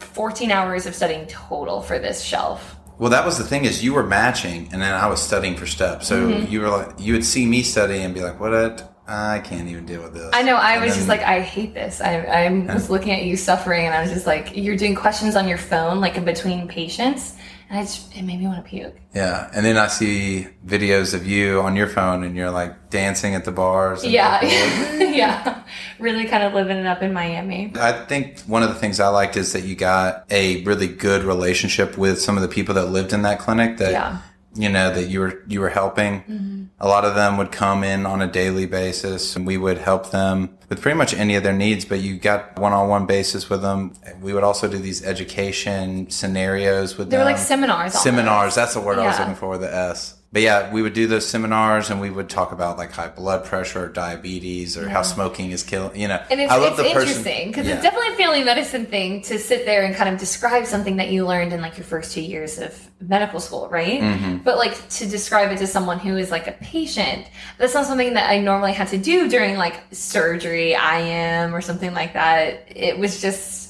14 0.01 0.51
hours 0.51 0.87
of 0.87 0.95
studying 0.95 1.27
total 1.27 1.81
for 1.83 1.99
this 1.99 2.23
shelf. 2.23 2.77
Well, 2.99 3.11
that 3.11 3.25
was 3.27 3.37
the 3.39 3.45
thing 3.45 3.65
is 3.67 3.85
you 3.85 3.93
were 3.93 4.03
matching, 4.07 4.69
and 4.73 4.81
then 4.81 4.95
I 4.95 5.07
was 5.07 5.21
studying 5.21 5.57
for 5.57 5.67
steps. 5.67 6.07
So 6.09 6.29
Mm-hmm. 6.29 6.51
you 6.51 6.61
were 6.61 6.69
like, 6.69 6.89
you 6.99 7.13
would 7.13 7.25
see 7.25 7.45
me 7.47 7.63
study 7.63 7.99
and 7.99 8.15
be 8.15 8.21
like, 8.23 8.41
"What? 8.41 8.93
I 9.07 9.39
can't 9.41 9.69
even 9.69 9.85
deal 9.87 10.03
with 10.03 10.15
this." 10.15 10.31
I 10.33 10.43
know. 10.43 10.57
I 10.57 10.73
And 10.75 10.83
was 10.83 10.93
then- 10.93 10.99
just 11.01 11.09
like, 11.09 11.23
I 11.23 11.41
hate 11.41 11.75
this. 11.75 12.01
I, 12.01 12.21
I 12.23 12.51
was 12.75 12.89
looking 12.91 13.13
at 13.13 13.23
you 13.25 13.37
suffering, 13.37 13.85
and 13.87 13.95
I 13.95 14.01
was 14.03 14.11
just 14.11 14.27
like, 14.27 14.57
you're 14.57 14.77
doing 14.77 14.95
questions 14.95 15.37
on 15.37 15.47
your 15.47 15.59
phone, 15.59 16.01
like 16.01 16.17
in 16.17 16.25
between 16.25 16.67
patients, 16.69 17.37
and 17.69 17.79
I 17.79 17.83
just, 17.83 18.15
it 18.17 18.23
made 18.23 18.39
me 18.39 18.47
want 18.47 18.65
to 18.65 18.69
puke. 18.69 18.95
yeah. 19.15 19.51
And 19.55 19.65
then 19.67 19.77
I 19.77 19.87
see 19.89 20.47
videos 20.67 21.15
of 21.15 21.27
you 21.27 21.61
on 21.61 21.77
your 21.77 21.87
phone, 21.89 22.23
and 22.25 22.37
you're 22.37 22.51
like 22.51 22.91
dancing 22.91 23.35
at 23.35 23.45
the 23.45 23.53
bars. 23.53 24.03
and 24.03 24.13
Yeah, 24.13 24.43
yeah. 25.03 25.63
Really 25.99 26.27
kind 26.27 26.43
of 26.43 26.53
living 26.55 26.77
it 26.77 26.87
up 26.87 27.03
in 27.03 27.13
Miami. 27.13 27.73
I 27.77 27.93
think 27.93 28.41
one 28.41 28.63
of 28.63 28.69
the 28.69 28.75
things 28.77 29.01
I 29.01 29.09
liked 29.09 29.37
is 29.37 29.53
that 29.53 29.65
you 29.65 29.75
got 29.75 30.25
a 30.31 30.63
really 30.65 30.89
good 30.89 31.25
relationship 31.25 31.97
with 31.99 32.21
some 32.21 32.37
of 32.37 32.43
the 32.43 32.49
people 32.49 32.75
that 32.75 32.87
lived 32.87 33.13
in 33.13 33.23
that 33.23 33.39
clinic. 33.39 33.79
That 33.79 33.93
Yeah. 33.93 34.19
You 34.57 34.69
know 34.69 34.93
that 34.93 35.09
you 35.09 35.21
were 35.21 35.43
you 35.47 35.61
were 35.61 35.69
helping. 35.69 36.23
Mm-hmm. 36.23 36.65
A 36.81 36.89
lot 36.89 37.05
of 37.05 37.15
them 37.15 37.37
would 37.39 37.53
come 37.53 37.85
in 37.85 38.07
on 38.07 38.21
a 38.21 38.27
daily 38.27 38.67
basis, 38.67 39.37
and 39.37 39.47
we 39.47 39.57
would 39.57 39.79
help 39.79 40.11
them 40.11 40.57
with 40.69 40.81
pretty 40.81 40.99
much 40.99 41.15
any 41.15 41.37
of 41.37 41.43
their 41.43 41.53
needs. 41.53 41.85
But 41.85 42.01
you 42.01 42.19
got 42.19 42.59
one 42.59 42.73
on 42.73 42.89
one 42.89 43.07
basis 43.07 43.49
with 43.49 43.63
them. 43.63 43.95
We 44.21 44.33
would 44.33 44.45
also 44.45 44.69
do 44.69 44.79
these 44.79 45.05
education 45.05 46.11
scenarios 46.11 46.99
with 46.99 47.11
them. 47.11 47.19
They 47.19 47.19
were 47.19 47.25
like 47.25 47.39
seminars. 47.39 47.95
almost. 47.95 48.03
Seminars. 48.03 48.55
That's 48.55 48.75
the 48.75 48.81
word 48.81 48.99
I 48.99 49.07
was 49.07 49.19
looking 49.19 49.35
for. 49.37 49.59
The 49.59 49.75
S. 49.75 50.15
But 50.37 50.43
yeah, 50.43 50.71
we 50.71 50.83
would 50.83 50.93
do 50.93 51.07
those 51.07 51.27
seminars, 51.27 51.89
and 51.89 51.99
we 51.99 52.11
would 52.11 52.29
talk 52.29 52.53
about 52.53 52.77
like 52.77 52.93
high 52.93 53.09
blood 53.09 53.47
pressure, 53.47 53.87
or 53.87 53.89
diabetes, 53.89 54.77
or 54.77 54.87
how 54.87 55.01
smoking 55.01 55.51
is 55.51 55.63
killing. 55.63 55.99
You 55.99 56.09
know, 56.09 56.23
And 56.31 56.39
it's, 56.39 56.53
I 56.53 56.59
love 56.59 56.79
it's 56.79 56.91
interesting 56.91 57.49
because 57.49 57.67
Yeah. 57.67 57.77
it's 57.77 57.83
definitely 57.83 58.13
a 58.13 58.17
family 58.17 58.45
medicine 58.45 58.85
thing 58.85 59.23
to 59.23 59.39
sit 59.39 59.65
there 59.65 59.87
and 59.87 59.95
kind 59.95 60.13
of 60.13 60.21
describe 60.21 60.67
something 60.67 60.99
that 60.99 61.11
you 61.11 61.25
learned 61.27 61.55
in 61.55 61.63
like 61.63 61.79
your 61.79 61.87
first 61.87 62.13
two 62.13 62.21
years 62.21 62.59
of 62.59 62.79
medical 63.01 63.41
school, 63.41 63.71
right? 63.71 63.99
Mm-hmm. 63.99 64.37
But 64.45 64.59
like 64.59 64.87
to 64.91 65.07
describe 65.07 65.53
it 65.53 65.57
to 65.61 65.67
someone 65.67 65.99
who 65.99 66.19
is 66.19 66.31
like 66.31 66.47
a 66.49 66.53
patient, 66.53 67.27
that's 67.57 67.73
not 67.73 67.87
something 67.87 68.13
that 68.13 68.29
I 68.29 68.39
normally 68.39 68.75
had 68.75 68.89
to 68.89 68.99
do 68.99 69.31
during 69.31 69.57
like 69.57 69.81
surgery, 69.93 70.75
IM, 70.75 71.55
or 71.55 71.63
something 71.63 71.95
like 71.95 72.13
that. 72.13 72.65
It 72.69 72.99
was 72.99 73.23
just 73.23 73.66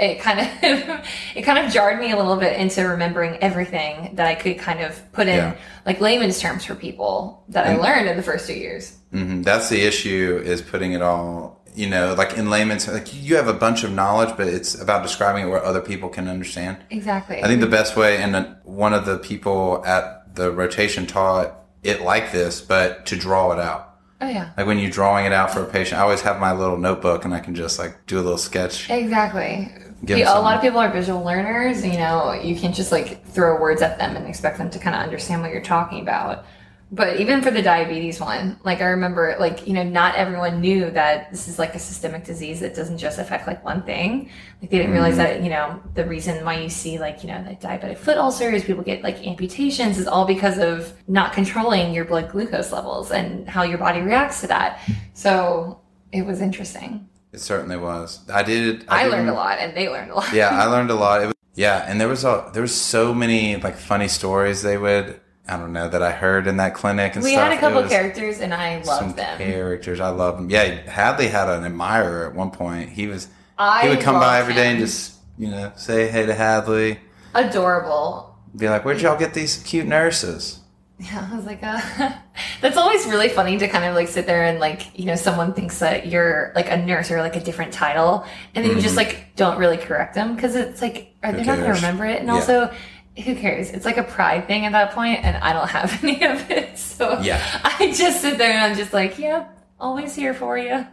it 0.00 0.20
kind 0.20 0.40
of 0.40 0.46
it 1.36 1.42
kind 1.42 1.64
of 1.64 1.72
jarred 1.72 1.98
me 2.00 2.10
a 2.12 2.16
little 2.16 2.36
bit 2.36 2.58
into 2.58 2.82
remembering 2.86 3.36
everything 3.42 4.14
that 4.16 4.26
I 4.26 4.34
could 4.34 4.58
kind 4.58 4.80
of 4.80 5.00
put 5.12 5.26
in 5.28 5.36
Yeah. 5.36 5.56
like 5.84 6.00
layman's 6.00 6.40
terms 6.40 6.64
for 6.64 6.74
people 6.74 7.44
that 7.48 7.66
I 7.66 7.76
learned 7.76 8.08
in 8.08 8.16
the 8.16 8.22
first 8.22 8.46
two 8.46 8.54
years. 8.54 8.96
hmm 9.12 9.42
That's 9.42 9.68
the 9.68 9.80
issue 9.82 10.40
is 10.44 10.62
putting 10.62 10.92
it 10.92 11.02
all, 11.02 11.62
you 11.74 11.88
know, 11.88 12.14
like 12.14 12.36
in 12.38 12.48
layman's, 12.50 12.88
like 12.88 13.08
you 13.14 13.36
have 13.36 13.48
a 13.48 13.52
bunch 13.52 13.84
of 13.84 13.92
knowledge, 13.92 14.36
but 14.36 14.48
it's 14.48 14.80
about 14.80 15.02
describing 15.02 15.44
it 15.44 15.48
where 15.48 15.64
other 15.64 15.80
people 15.80 16.08
can 16.08 16.28
understand. 16.28 16.78
Exactly. 16.90 17.42
I 17.42 17.46
think 17.46 17.60
the 17.60 17.66
best 17.66 17.96
way, 17.96 18.16
and 18.18 18.56
one 18.64 18.94
of 18.94 19.04
the 19.06 19.18
people 19.18 19.84
at 19.86 20.34
the 20.34 20.50
rotation 20.50 21.06
taught 21.06 21.54
it 21.82 22.00
like 22.02 22.32
this, 22.32 22.60
but 22.60 23.06
to 23.06 23.16
draw 23.16 23.52
it 23.52 23.58
out. 23.60 23.87
Oh 24.20 24.28
yeah. 24.28 24.50
Like 24.56 24.66
when 24.66 24.78
you're 24.78 24.90
drawing 24.90 25.26
it 25.26 25.32
out 25.32 25.50
for 25.50 25.62
a 25.62 25.66
patient, 25.66 26.00
I 26.00 26.02
always 26.02 26.22
have 26.22 26.40
my 26.40 26.52
little 26.52 26.76
notebook 26.76 27.24
and 27.24 27.34
I 27.34 27.40
can 27.40 27.54
just 27.54 27.78
like 27.78 28.06
do 28.06 28.16
a 28.16 28.22
little 28.22 28.38
sketch. 28.38 28.90
Exactly. 28.90 29.72
Give 30.04 30.18
Yeah, 30.18 30.38
a 30.38 30.40
lot 30.40 30.54
of 30.54 30.62
people 30.62 30.78
are 30.78 30.90
visual 30.90 31.24
learners. 31.24 31.84
You 31.84 31.98
know, 31.98 32.32
you 32.32 32.54
can 32.54 32.72
just 32.72 32.92
like 32.92 33.24
throw 33.26 33.60
words 33.60 33.82
at 33.82 33.98
them 33.98 34.16
and 34.16 34.26
expect 34.26 34.58
them 34.58 34.70
to 34.70 34.78
kind 34.78 34.94
of 34.94 35.02
understand 35.02 35.42
what 35.42 35.50
you're 35.50 35.60
talking 35.60 36.00
about. 36.00 36.44
But 36.90 37.20
even 37.20 37.42
for 37.42 37.50
the 37.50 37.60
diabetes 37.60 38.18
one, 38.18 38.58
like 38.64 38.80
I 38.80 38.86
remember, 38.86 39.36
like, 39.38 39.66
you 39.66 39.74
know, 39.74 39.82
not 39.82 40.14
everyone 40.14 40.62
knew 40.62 40.90
that 40.92 41.30
this 41.30 41.46
is 41.46 41.58
like 41.58 41.74
a 41.74 41.78
systemic 41.78 42.24
disease 42.24 42.60
that 42.60 42.74
doesn't 42.74 42.96
just 42.96 43.18
affect 43.18 43.46
like 43.46 43.62
one 43.62 43.82
thing. 43.82 44.30
Like 44.62 44.70
they 44.70 44.78
didn't 44.78 44.92
realize 44.92 45.18
Mm-hmm. 45.18 45.40
that, 45.40 45.42
you 45.42 45.50
know, 45.50 45.82
the 45.94 46.06
reason 46.06 46.42
why 46.46 46.60
you 46.60 46.70
see 46.70 46.98
like, 46.98 47.22
you 47.22 47.28
know, 47.28 47.44
the 47.44 47.56
diabetic 47.56 47.98
foot 47.98 48.16
ulcers, 48.16 48.64
people 48.64 48.82
get 48.82 49.02
like 49.02 49.26
amputations 49.26 49.98
is 49.98 50.06
all 50.06 50.24
because 50.24 50.56
of 50.56 50.94
not 51.08 51.34
controlling 51.34 51.92
your 51.92 52.06
blood 52.06 52.30
glucose 52.30 52.72
levels 52.72 53.10
and 53.10 53.46
how 53.46 53.64
your 53.64 53.78
body 53.78 54.00
reacts 54.00 54.40
to 54.40 54.46
that. 54.46 54.80
So 55.12 55.80
it 56.10 56.24
was 56.24 56.40
interesting. 56.40 57.06
It 57.32 57.40
certainly 57.40 57.76
was. 57.76 58.20
I 58.30 58.42
did. 58.42 58.86
I, 58.88 59.02
did 59.04 59.12
learned 59.12 59.28
a 59.28 59.34
lot 59.34 59.58
and 59.58 59.76
they 59.76 59.90
learned 59.90 60.10
a 60.10 60.14
lot. 60.14 60.32
yeah, 60.32 60.48
I 60.48 60.66
learned 60.70 60.90
a 60.90 60.94
lot. 60.94 61.20
It 61.22 61.26
was, 61.26 61.34
yeah, 61.54 61.84
and 61.86 62.00
there 62.00 62.08
was 62.08 62.24
a 62.24 62.50
there 62.54 62.62
was 62.62 62.74
so 62.74 63.12
many 63.12 63.56
like 63.56 63.76
funny 63.76 64.08
stories 64.08 64.62
they 64.62 64.78
would 64.78 65.20
I 65.48 65.56
don't 65.56 65.72
know 65.72 65.88
that 65.88 66.02
I 66.02 66.10
heard 66.10 66.46
in 66.46 66.58
that 66.58 66.74
clinic 66.74 67.14
and 67.14 67.24
We 67.24 67.32
stuff. 67.32 67.48
had 67.48 67.56
a 67.56 67.60
couple 67.60 67.88
characters, 67.88 68.40
and 68.40 68.52
I 68.52 68.82
loved 68.82 69.16
them. 69.16 69.38
characters. 69.38 69.98
I 70.00 70.10
love 70.10 70.36
them. 70.36 70.50
Yeah, 70.50 70.64
Hadley 70.90 71.28
had 71.28 71.48
an 71.48 71.64
admirer 71.64 72.26
at 72.28 72.34
one 72.34 72.50
point. 72.50 72.90
He 72.90 73.06
was 73.06 73.28
I 73.58 73.82
he 73.84 73.88
would 73.88 74.00
come 74.00 74.20
by 74.20 74.38
every 74.40 74.54
day 74.54 74.68
and 74.70 74.78
just 74.78 75.14
you 75.38 75.50
know 75.50 75.72
say 75.76 76.08
hey 76.08 76.26
to 76.26 76.34
Hadley. 76.34 76.98
adorable. 77.34 78.36
Be 78.56 78.68
like, 78.68 78.84
where'd 78.84 79.00
y'all 79.00 79.18
get 79.18 79.34
these 79.34 79.62
cute 79.62 79.86
nurses? 79.86 80.60
Yeah, 81.00 81.28
I 81.30 81.36
was 81.36 81.44
like, 81.46 81.62
uh, 81.62 81.80
that's 82.60 82.76
always 82.76 83.06
really 83.06 83.28
funny 83.28 83.56
to 83.58 83.68
kind 83.68 83.84
of 83.84 83.94
like 83.94 84.08
sit 84.08 84.26
there 84.26 84.42
and 84.44 84.58
like, 84.58 84.98
you 84.98 85.04
know, 85.04 85.14
someone 85.14 85.54
thinks 85.54 85.78
that 85.78 86.08
you're 86.08 86.50
like 86.56 86.68
a 86.70 86.76
nurse 86.76 87.10
or 87.12 87.20
like 87.20 87.36
a 87.36 87.40
different 87.40 87.72
title, 87.72 88.24
and 88.54 88.64
then 88.64 88.74
you 88.74 88.82
just 88.82 88.96
like 88.96 89.36
don't 89.36 89.58
really 89.58 89.76
correct 89.76 90.14
them 90.14 90.34
because 90.34 90.56
it's 90.56 90.82
like, 90.82 91.14
are 91.22 91.32
they 91.32 91.44
not 91.44 91.58
going 91.58 91.68
to 91.68 91.74
remember 91.76 92.04
it? 92.04 92.18
And 92.18 92.26
Yeah. 92.26 92.34
also, 92.34 92.74
who 93.22 93.34
cares? 93.34 93.70
It's 93.70 93.84
like 93.84 93.96
a 93.96 94.02
pride 94.02 94.46
thing 94.46 94.64
at 94.66 94.72
that 94.72 94.92
point, 94.92 95.24
and 95.24 95.36
I 95.36 95.52
don't 95.52 95.68
have 95.68 96.02
any 96.04 96.24
of 96.24 96.50
it. 96.50 96.78
So 96.78 97.20
Yeah. 97.20 97.40
I 97.64 97.92
just 97.92 98.20
sit 98.22 98.38
there 98.38 98.50
and 98.52 98.60
I'm 98.60 98.76
just 98.76 98.92
like, 98.92 99.18
yeah, 99.18 99.46
always 99.78 100.14
here 100.14 100.34
for 100.34 100.56
you. 100.58 100.86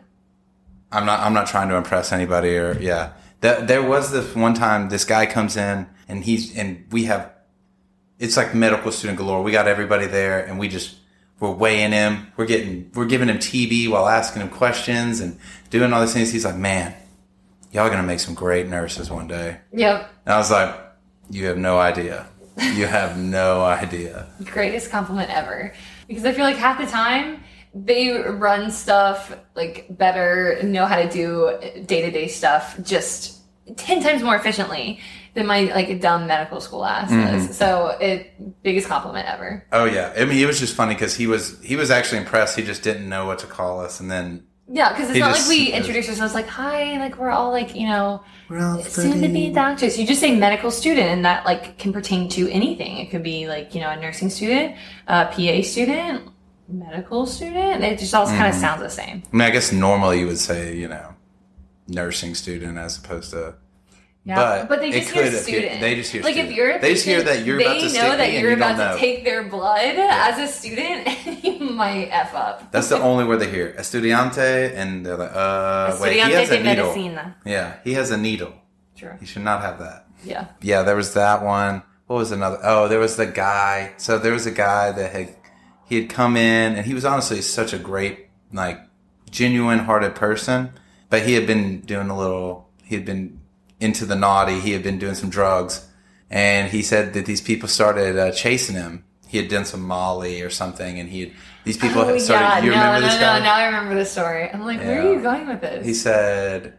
I'm 0.92 1.06
not. 1.06 1.20
I'm 1.20 1.34
not 1.34 1.48
trying 1.48 1.70
to 1.70 1.76
impress 1.76 2.12
anybody. 2.12 2.56
Or 2.58 2.78
yeah, 2.80 3.14
that 3.42 3.68
there 3.68 3.84
was 3.84 4.12
this 4.12 4.34
one 4.36 4.54
time. 4.54 4.90
This 4.90 5.04
guy 5.04 5.26
comes 5.26 5.58
in 5.58 5.88
and 6.08 6.24
he's 6.24 6.56
and 6.58 6.86
we 6.92 7.06
have. 7.06 7.32
It's 8.18 8.38
like 8.38 8.56
medical 8.56 8.92
student 8.92 9.18
galore. 9.18 9.44
We 9.44 9.52
got 9.52 9.68
everybody 9.68 10.06
there, 10.06 10.46
and 10.46 10.58
we 10.58 10.70
just 10.70 10.96
we're 11.40 11.52
weighing 11.52 11.92
him. 11.92 12.32
We're 12.38 12.46
getting 12.46 12.92
we're 12.94 13.08
giving 13.08 13.28
him 13.28 13.40
TB 13.40 13.90
while 13.90 14.08
asking 14.08 14.42
him 14.44 14.50
questions 14.50 15.20
and 15.20 15.38
doing 15.70 15.92
all 15.92 16.00
these 16.02 16.14
things. 16.14 16.32
He's 16.32 16.46
like, 16.46 16.56
man, 16.56 16.94
y'all 17.72 17.90
gonna 17.90 18.04
make 18.04 18.20
some 18.22 18.36
great 18.36 18.68
nurses 18.68 19.10
one 19.10 19.28
day. 19.28 19.58
Yep. 19.74 20.10
And 20.26 20.34
I 20.34 20.38
was 20.38 20.52
like, 20.52 20.76
you 21.30 21.46
have 21.46 21.58
no 21.58 21.78
idea. 21.78 22.28
You 22.58 22.86
have 22.86 23.18
no 23.18 23.64
idea. 23.66 24.28
greatest 24.46 24.90
compliment 24.90 25.30
ever 25.30 25.74
because 26.08 26.24
I 26.24 26.32
feel 26.32 26.46
like 26.46 26.56
half 26.56 26.80
the 26.80 26.86
time 26.86 27.44
they 27.74 28.12
run 28.12 28.72
stuff 28.72 29.38
like 29.56 29.88
better, 29.90 30.60
know 30.64 30.86
how 30.86 30.96
to 30.96 31.10
do 31.10 31.60
day 31.86 32.02
to 32.02 32.12
day 32.12 32.28
stuff 32.30 32.78
just 32.82 33.42
ten 33.76 34.02
times 34.02 34.24
more 34.24 34.36
efficiently 34.36 35.00
than 35.34 35.46
my 35.46 35.64
like 35.64 36.00
dumb 36.00 36.26
medical 36.26 36.62
school 36.62 36.86
ass 36.86 37.12
mm-hmm. 37.12 37.46
does. 37.46 37.58
So 37.58 37.98
it 38.00 38.64
biggest 38.64 38.88
compliment 38.88 39.28
ever. 39.28 39.66
Oh 39.74 39.84
yeah. 39.84 40.14
I 40.16 40.24
mean, 40.24 40.42
it 40.42 40.46
was 40.46 40.60
just 40.60 40.74
funny 40.74 40.94
because 40.94 41.16
he 41.16 41.28
was 41.28 41.62
he 41.62 41.76
was 41.76 41.92
actually 41.92 42.20
impressed. 42.20 42.56
He 42.56 42.64
just 42.64 42.82
didn't 42.82 43.10
know 43.10 43.26
what 43.26 43.40
to 43.40 43.48
call 43.48 43.82
us, 43.82 44.00
and 44.00 44.10
then 44.10 44.48
Yeah, 44.68 44.90
because 44.90 45.10
it's 45.10 45.16
He 45.16 45.20
not 45.20 45.36
just- 45.36 45.48
like 45.48 45.58
we 45.58 45.72
introduce 45.72 46.10
ourselves 46.10 46.34
like 46.34 46.48
hi, 46.48 46.98
like 46.98 47.18
we're 47.18 47.30
all 47.30 47.52
like 47.52 47.76
you 47.76 47.88
know 47.88 48.24
we're 48.50 48.66
all 48.66 48.82
soon 48.84 49.22
to 49.22 49.28
be 49.28 49.52
doctors. 49.52 49.98
You 49.98 50.08
just 50.08 50.20
say 50.20 50.36
medical 50.36 50.72
student, 50.72 51.08
and 51.08 51.26
that 51.26 51.46
like 51.46 51.78
can 51.78 51.94
pertain 51.94 52.30
to 52.30 52.50
anything. 52.50 52.98
It 52.98 53.12
could 53.12 53.22
be 53.22 53.48
like 53.48 53.76
you 53.76 53.82
know 53.82 53.90
a 53.90 53.96
nursing 53.96 54.32
student, 54.32 54.76
a 55.08 55.26
PA 55.26 55.62
student, 55.62 56.32
medical 56.68 57.26
student. 57.28 57.84
It 57.84 58.00
just 58.00 58.14
all 58.16 58.26
kind 58.26 58.48
of 58.48 58.54
mm-hmm. 58.54 58.62
sounds 58.62 58.82
the 58.82 58.90
same. 58.90 59.24
I 59.32 59.36
mean, 59.36 59.48
I 59.48 59.52
guess 59.52 59.72
normally 59.72 60.20
you 60.20 60.28
would 60.28 60.40
say, 60.40 60.76
you 60.76 60.88
know, 60.88 61.14
nursing 61.88 62.36
student 62.36 62.78
as 62.78 62.98
opposed 62.98 63.32
to. 63.32 63.56
Yeah, 64.28 64.66
But 64.68 64.80
they 64.80 64.90
just 64.92 65.12
hear 65.12 65.32
student. 65.32 65.82
they 65.82 65.94
just 65.96 66.12
hear 66.12 66.24
like 66.24 66.34
student. 66.34 66.52
if 66.52 66.58
you're 66.58 66.80
They 66.80 66.94
just 66.94 67.06
hear 67.06 67.22
that 67.22 67.46
you're 67.46 67.60
about 67.62 67.80
to 67.80 67.94
know 67.94 68.18
that 68.18 68.34
you're 68.34 68.54
about 68.54 68.78
know. 68.78 68.94
to 68.94 69.00
take 69.00 69.24
their 69.24 69.44
blood 69.44 69.96
as 69.98 70.40
a 70.40 70.52
student, 70.52 71.08
and 71.28 71.44
you 71.44 71.60
might 71.60 72.08
f 72.10 72.34
up. 72.34 72.72
That's 72.72 72.90
the 72.90 72.98
only 73.00 73.24
word 73.26 73.38
they 73.38 73.52
hear. 73.52 73.74
Estudiante, 73.78 74.74
and 74.76 75.06
they're 75.06 75.16
like, 75.16 75.32
uh, 75.32 75.96
wait, 76.02 76.14
he 76.14 76.20
has 76.20 76.50
a 76.50 76.60
needle. 76.64 76.88
medicina. 76.88 77.36
Yeah, 77.46 77.76
he 77.84 77.94
has 77.94 78.10
a 78.10 78.18
needle. 78.18 78.54
True. 78.98 79.14
He 79.20 79.28
should 79.28 79.44
not 79.44 79.62
have 79.62 79.78
that. 79.80 80.08
Yeah. 80.24 80.48
Yeah, 80.62 80.82
there 80.82 80.96
was 80.96 81.14
that 81.14 81.44
one. 81.44 81.84
What 82.08 82.18
was 82.18 82.32
another? 82.32 82.60
Oh, 82.64 82.88
there 82.88 83.00
was 83.00 83.18
the 83.18 83.26
guy. 83.28 83.94
So 83.98 84.18
there 84.18 84.34
was 84.34 84.48
a 84.48 84.52
guy 84.52 84.92
that 84.92 85.12
had 85.12 85.36
he 85.88 86.02
had 86.02 86.10
come 86.10 86.36
in, 86.36 86.76
and 86.76 86.86
he 86.86 86.96
was 86.96 87.06
honestly 87.06 87.42
such 87.42 87.74
a 87.74 87.78
great, 87.78 88.28
like, 88.52 88.80
genuine 89.30 89.80
hearted 89.80 90.16
person. 90.16 90.72
But 91.12 91.24
he 91.28 91.34
had 91.34 91.46
been 91.46 91.82
doing 91.82 92.10
a 92.10 92.18
little. 92.18 92.70
He 92.84 92.96
had 92.96 93.06
been 93.06 93.40
into 93.80 94.06
the 94.06 94.16
naughty. 94.16 94.60
He 94.60 94.72
had 94.72 94.84
been 94.84 94.98
doing 95.00 95.16
some 95.16 95.30
drugs, 95.30 95.88
and 96.30 96.70
he 96.72 96.82
said 96.82 97.14
that 97.14 97.26
these 97.26 97.42
people 97.42 97.68
started 97.70 98.18
uh, 98.18 98.32
chasing 98.32 98.76
him. 98.76 99.04
He 99.28 99.38
had 99.38 99.50
done 99.50 99.66
some 99.66 99.82
Molly 99.82 100.42
or 100.42 100.50
something, 100.50 101.00
and 101.00 101.10
he 101.10 101.20
had 101.22 101.32
these 101.64 101.78
people 101.78 102.02
oh 102.02 102.08
had 102.08 102.22
started. 102.22 102.46
yeah, 102.46 102.60
you 102.64 102.70
no, 102.72 102.78
remember 102.78 103.02
no, 103.02 103.08
this 103.08 103.16
no. 103.16 103.22
guy? 103.22 103.40
Now 103.40 103.56
I 103.56 103.66
remember 103.66 103.96
the 103.96 104.06
story. 104.06 104.50
I'm 104.50 104.64
like, 104.64 104.80
where 104.80 105.02
are 105.02 105.14
you 105.14 105.22
going 105.22 105.48
with 105.48 105.62
this? 105.62 105.86
he 105.86 105.94
said 105.94 106.76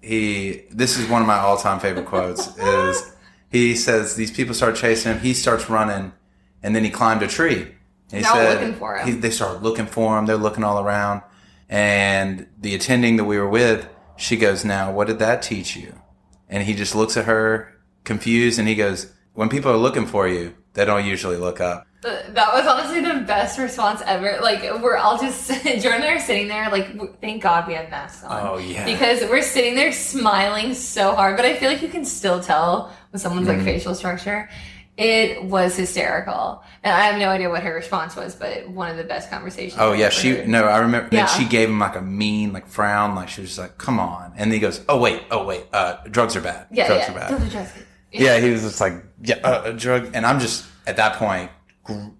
he 0.00 0.62
this 0.70 0.96
is 0.98 1.08
one 1.08 1.20
of 1.20 1.26
my 1.28 1.36
all-time 1.36 1.78
favorite 1.78 2.06
quotes 2.06 2.56
is 2.58 3.12
he 3.50 3.74
says 3.76 4.14
these 4.16 4.30
people 4.30 4.54
start 4.54 4.74
chasing 4.74 5.12
him 5.12 5.20
he 5.20 5.34
starts 5.34 5.68
running 5.68 6.10
and 6.62 6.74
then 6.74 6.82
he 6.84 6.88
climbed 6.88 7.22
a 7.22 7.26
tree 7.28 7.66
he 8.10 8.20
They're 8.22 8.32
all 8.32 8.54
looking 8.54 8.74
for 8.76 8.96
him. 8.96 9.06
he- 9.06 9.12
they 9.20 9.28
start 9.28 9.62
looking 9.62 9.84
for 9.84 10.18
him 10.18 10.24
they're 10.24 10.36
looking 10.38 10.64
all 10.64 10.82
around 10.82 11.20
and 11.68 12.46
the 12.58 12.74
attending 12.74 13.16
that 13.16 13.24
we 13.24 13.36
were 13.38 13.48
with 13.48 13.88
she 14.16 14.38
goes 14.38 14.64
now 14.64 14.90
what 14.90 15.06
did 15.06 15.18
that 15.18 15.42
teach 15.42 15.76
you 15.76 15.92
and 16.50 16.62
he 16.64 16.74
just 16.74 16.94
looks 16.94 17.16
at 17.16 17.24
her 17.24 17.72
confused 18.04 18.58
and 18.58 18.68
he 18.68 18.74
goes 18.74 19.12
when 19.32 19.48
people 19.48 19.70
are 19.72 19.76
looking 19.78 20.04
for 20.06 20.28
you 20.28 20.54
they 20.74 20.84
don't 20.84 21.06
usually 21.06 21.36
look 21.36 21.60
up 21.60 21.86
That 22.02 22.54
was 22.54 22.66
honestly 22.66 23.00
the 23.02 23.20
best 23.26 23.58
response 23.58 24.00
ever. 24.06 24.38
Like 24.40 24.62
we're 24.82 24.96
all 24.96 25.18
just 25.18 25.50
Jordan 25.64 26.00
and 26.00 26.04
I 26.04 26.14
are 26.14 26.18
sitting 26.20 26.48
there. 26.48 26.70
Like 26.70 27.20
thank 27.20 27.42
God 27.42 27.66
we 27.68 27.74
have 27.74 27.90
masks 27.90 28.24
on. 28.24 28.40
Oh, 28.46 28.56
yeah. 28.58 28.86
Because 28.86 29.20
we're 29.28 29.42
sitting 29.42 29.74
there 29.74 29.92
smiling 29.92 30.72
so 30.74 31.14
hard, 31.14 31.36
but 31.36 31.44
I 31.44 31.56
feel 31.56 31.70
like 31.70 31.82
you 31.82 31.90
can 31.90 32.04
still 32.06 32.40
tell 32.40 32.90
with 33.12 33.20
someone's 33.20 33.48
Mm-hmm. 33.48 33.58
like 33.58 33.66
facial 33.66 33.94
structure. 33.94 34.48
It 35.00 35.42
was 35.44 35.76
hysterical, 35.76 36.62
and 36.84 36.94
I 36.94 37.00
have 37.06 37.18
no 37.18 37.28
idea 37.30 37.48
what 37.48 37.62
her 37.62 37.74
response 37.74 38.14
was, 38.16 38.34
but 38.34 38.68
one 38.68 38.90
of 38.90 38.96
the 38.98 39.04
best 39.04 39.30
conversations. 39.30 39.80
Oh 39.80 39.92
yeah, 39.92 40.10
she 40.10 40.30
heard. 40.36 40.48
no, 40.48 40.64
I 40.64 40.78
remember 40.78 41.08
Yeah. 41.10 41.26
she 41.26 41.46
gave 41.46 41.68
him 41.70 41.78
like 41.78 41.96
a 41.96 42.02
mean 42.02 42.52
like 42.52 42.66
frown, 42.66 43.14
like 43.14 43.28
she 43.28 43.40
was 43.40 43.50
just 43.50 43.58
like, 43.58 43.78
"Come 43.78 43.98
on," 43.98 44.32
and 44.36 44.50
then 44.50 44.52
he 44.52 44.58
goes, 44.60 44.82
"Oh 44.88 44.98
wait, 45.00 45.22
oh 45.30 45.44
wait, 45.44 45.64
uh, 45.72 45.96
drugs 46.10 46.36
are 46.36 46.40
bad. 46.42 46.66
Yeah, 46.70 46.86
drugs 46.86 47.04
yeah. 47.08 47.12
are 47.12 47.18
bad." 47.18 47.30
Those 47.40 47.48
are 47.48 47.50
drugs. 47.50 47.72
Yeah, 48.12 48.38
he 48.38 48.50
was 48.50 48.62
just 48.62 48.80
like, 48.80 48.94
"Yeah, 49.22 49.36
uh, 49.42 49.62
a 49.66 49.72
drug," 49.72 50.10
and 50.14 50.26
I'm 50.26 50.38
just 50.38 50.66
at 50.86 50.96
that 50.96 51.14
point, 51.16 51.50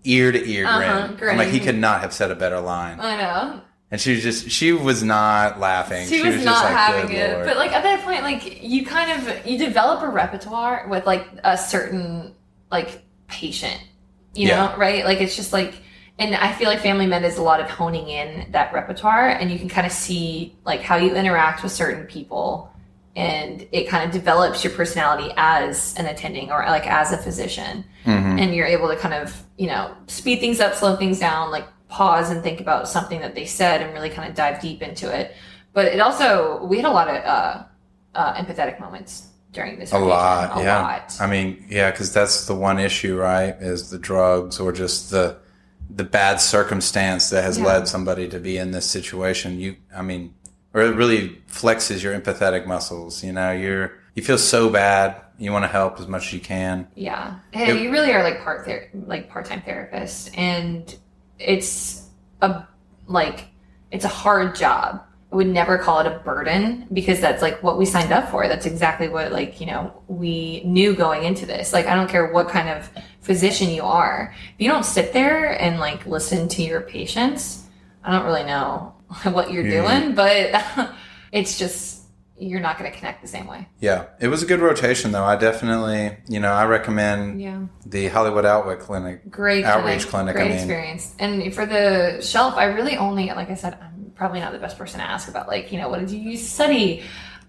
ear 0.05 0.33
to 0.33 0.49
ear 0.51 0.67
Uh-huh, 0.67 1.09
grin. 1.19 1.33
I'm 1.33 1.39
like, 1.39 1.49
he 1.49 1.61
could 1.61 1.77
not 1.79 2.01
have 2.01 2.13
said 2.13 2.31
a 2.31 2.35
better 2.35 2.61
line, 2.61 2.99
I 3.01 3.17
know. 3.17 3.61
and 3.91 4.01
she 4.01 4.15
was 4.15 4.23
just, 4.23 4.51
she 4.51 4.73
was 4.73 5.03
not 5.03 5.59
laughing. 5.61 6.07
she, 6.09 6.23
was, 6.23 6.35
just 6.35 6.45
not 6.47 6.65
like, 6.65 6.73
having 6.75 7.07
"Good 7.09 7.17
it 7.19 7.33
Lord." 7.35 7.47
but 7.47 7.57
like 7.57 7.73
at 7.73 7.83
that 7.83 8.03
point 8.05 8.23
like 8.23 8.63
you 8.63 8.87
kind 8.87 9.11
of 9.29 9.47
you 9.47 9.59
develop 9.59 10.03
a 10.03 10.09
repertoire 10.09 10.87
with 10.89 11.07
like 11.07 11.27
a 11.45 11.59
certain 11.59 12.35
like 12.71 13.03
patient 13.29 13.81
you 14.35 14.49
Yeah. 14.49 14.67
know 14.73 14.77
right 14.77 15.05
like 15.05 15.21
it's 15.21 15.37
just 15.37 15.53
like 15.53 15.75
and 16.19 16.35
i 16.35 16.53
feel 16.53 16.69
like 16.69 16.81
family 16.81 17.07
med 17.07 17.25
is 17.25 17.39
a 17.39 17.43
lot 17.43 17.61
of 17.61 17.69
honing 17.69 18.09
in 18.09 18.50
that 18.53 18.73
repertoire 18.73 19.29
and 19.29 19.50
you 19.50 19.59
can 19.59 19.69
kind 19.69 19.87
of 19.87 19.93
see 19.93 20.57
like 20.65 20.81
how 20.81 20.97
you 20.97 21.15
interact 21.15 21.62
with 21.62 21.73
certain 21.73 22.07
people 22.07 22.73
and 23.17 23.67
it 23.73 23.89
kind 23.89 24.05
of 24.05 24.12
develops 24.12 24.62
your 24.62 24.73
personality 24.73 25.33
as 25.37 25.95
an 25.97 26.07
attending 26.07 26.50
or 26.53 26.65
like 26.67 26.87
as 26.87 27.12
a 27.12 27.19
physician 27.19 27.85
Mm-hmm. 28.07 28.39
and 28.39 28.55
you're 28.55 28.67
able 28.67 28.89
to 28.89 28.97
kind 28.97 29.12
of 29.12 29.43
you 29.59 29.67
know 29.67 29.95
speed 30.07 30.41
things 30.41 30.59
up 30.59 30.75
slow 30.75 30.97
things 30.97 31.19
down 31.19 31.50
like 31.50 31.67
pause 31.89 32.31
and 32.31 32.43
think 32.43 32.61
about 32.61 32.89
something 32.89 33.21
that 33.21 33.35
they 33.35 33.45
said 33.45 33.83
and 33.83 33.93
really 33.93 34.09
kind 34.09 34.27
of 34.29 34.35
dive 34.35 34.59
deep 34.62 34.81
into 34.81 35.15
it 35.15 35.35
but 35.75 35.85
it 35.85 36.00
also 36.00 36.65
we 36.65 36.77
had 36.79 36.87
a 36.87 36.91
lot 36.91 37.09
of 37.09 37.17
uh, 37.25 37.62
uh, 38.15 38.35
empathetic 38.37 38.81
moments 38.81 39.27
during 39.52 39.78
this 39.78 39.92
a 39.92 39.99
lot, 39.99 40.59
a 40.61 40.62
yeah. 40.62 40.80
lot. 40.83 41.16
I 41.21 41.26
mean, 41.26 41.64
yeah, 41.69 41.90
because 41.90 42.12
that's 42.12 42.47
the 42.47 42.54
one 42.54 42.78
issue, 42.78 43.16
right? 43.19 43.54
Is 43.61 43.90
the 43.90 43.99
drugs 43.99 44.61
or 44.61 44.73
just 44.73 45.11
the 45.11 45.37
the 45.92 46.04
bad 46.04 46.40
circumstance 46.40 47.30
that 47.30 47.42
has 47.42 47.59
Yeah. 47.59 47.64
led 47.64 47.88
somebody 47.88 48.28
to 48.28 48.38
be 48.38 48.57
in 48.59 48.71
this 48.71 48.87
situation. 48.87 49.59
You, 49.59 49.75
I 49.95 50.02
mean, 50.02 50.35
or 50.73 50.83
it 50.83 50.95
really 50.95 51.42
flexes 51.50 52.00
your 52.02 52.19
empathetic 52.19 52.64
muscles. 52.66 53.25
You 53.25 53.33
know, 53.33 53.50
you're 53.50 53.92
you 54.14 54.23
feel 54.23 54.38
so 54.38 54.71
bad. 54.71 55.16
You 55.38 55.50
want 55.52 55.64
to 55.64 55.69
help 55.69 55.99
as 55.99 56.07
much 56.07 56.26
as 56.28 56.33
you 56.35 56.40
can. 56.40 56.87
Yeah, 56.95 57.37
hey, 57.50 57.71
It- 57.76 57.83
you 57.83 57.90
really 57.90 58.12
are 58.12 58.23
like 58.23 58.42
part 58.45 58.64
ther- 58.66 58.88
like 59.07 59.28
part 59.30 59.47
time 59.47 59.62
therapist, 59.62 60.37
and 60.38 60.95
it's 61.38 62.07
a 62.42 62.64
like 63.09 63.47
it's 63.90 64.04
a 64.04 64.09
hard 64.09 64.54
job. 64.54 65.02
I 65.33 65.37
would 65.37 65.47
never 65.47 65.79
call 65.79 66.01
it 66.01 66.07
a 66.07 66.19
burden 66.25 66.87
because 66.93 67.21
that's 67.21 67.41
like 67.41 67.63
what 67.63 67.79
we 67.79 67.87
signed 67.87 68.13
up 68.13 68.31
for. 68.31 68.49
That's 68.49 68.67
exactly 68.67 69.09
what 69.09 69.31
like 69.33 69.61
you 69.61 69.67
know 69.67 69.93
we 70.09 70.63
knew 70.65 70.95
going 70.95 71.23
into 71.25 71.47
this. 71.47 71.73
Like 71.73 71.87
I 71.87 71.95
don't 71.95 72.09
care 72.09 72.33
what 72.33 72.49
kind 72.49 72.69
of 72.69 72.91
physician 73.21 73.71
you 73.71 73.83
are, 73.83 74.35
if 74.55 74.55
you 74.59 74.69
don't 74.69 74.85
sit 74.85 75.13
there 75.13 75.61
and 75.61 75.79
like 75.79 76.05
listen 76.07 76.49
to 76.49 76.63
your 76.63 76.81
patients, 76.81 77.65
I 78.03 78.11
don't 78.13 78.25
really 78.25 78.45
know 78.45 78.95
what 79.25 79.53
you're 79.53 79.65
Yeah. 79.67 79.83
doing, 80.01 80.15
but 80.15 80.91
it's 81.33 81.59
just 81.59 81.99
you're 82.43 82.59
not 82.61 82.79
going 82.79 82.91
to 82.91 82.97
connect 82.97 83.21
the 83.21 83.29
same 83.29 83.47
way. 83.47 83.69
Yeah, 83.81 84.07
it 84.19 84.29
was 84.29 84.43
a 84.43 84.47
good 84.47 84.61
rotation, 84.61 85.13
though. 85.13 85.25
I 85.25 85.37
definitely, 85.37 86.17
you 86.27 86.41
know, 86.41 86.51
I 86.51 86.65
recommend 86.65 87.39
Yeah. 87.43 87.61
the 87.85 88.09
Hollywood 88.09 88.47
Outlet 88.47 88.81
Clinic. 88.81 89.31
great 89.31 89.63
Outreach 89.67 90.09
clinic, 90.09 90.37
I 90.37 90.39
Great 90.39 90.49
mean. 90.49 90.57
experience. 90.57 91.15
And 91.19 91.55
for 91.55 91.67
the 91.67 92.23
shelf, 92.23 92.55
I 92.57 92.65
really 92.65 92.97
only, 92.97 93.27
like 93.27 93.51
I 93.51 93.55
said, 93.57 93.77
probably 94.14 94.40
not 94.40 94.52
the 94.52 94.59
best 94.59 94.76
person 94.79 95.00
to 95.00 95.07
ask 95.07 95.29
about, 95.29 95.49
like, 95.49 95.73
you 95.73 95.79
know, 95.79 95.88
what 95.88 96.00
did 96.00 96.11
you 96.11 96.37
study? 96.37 97.02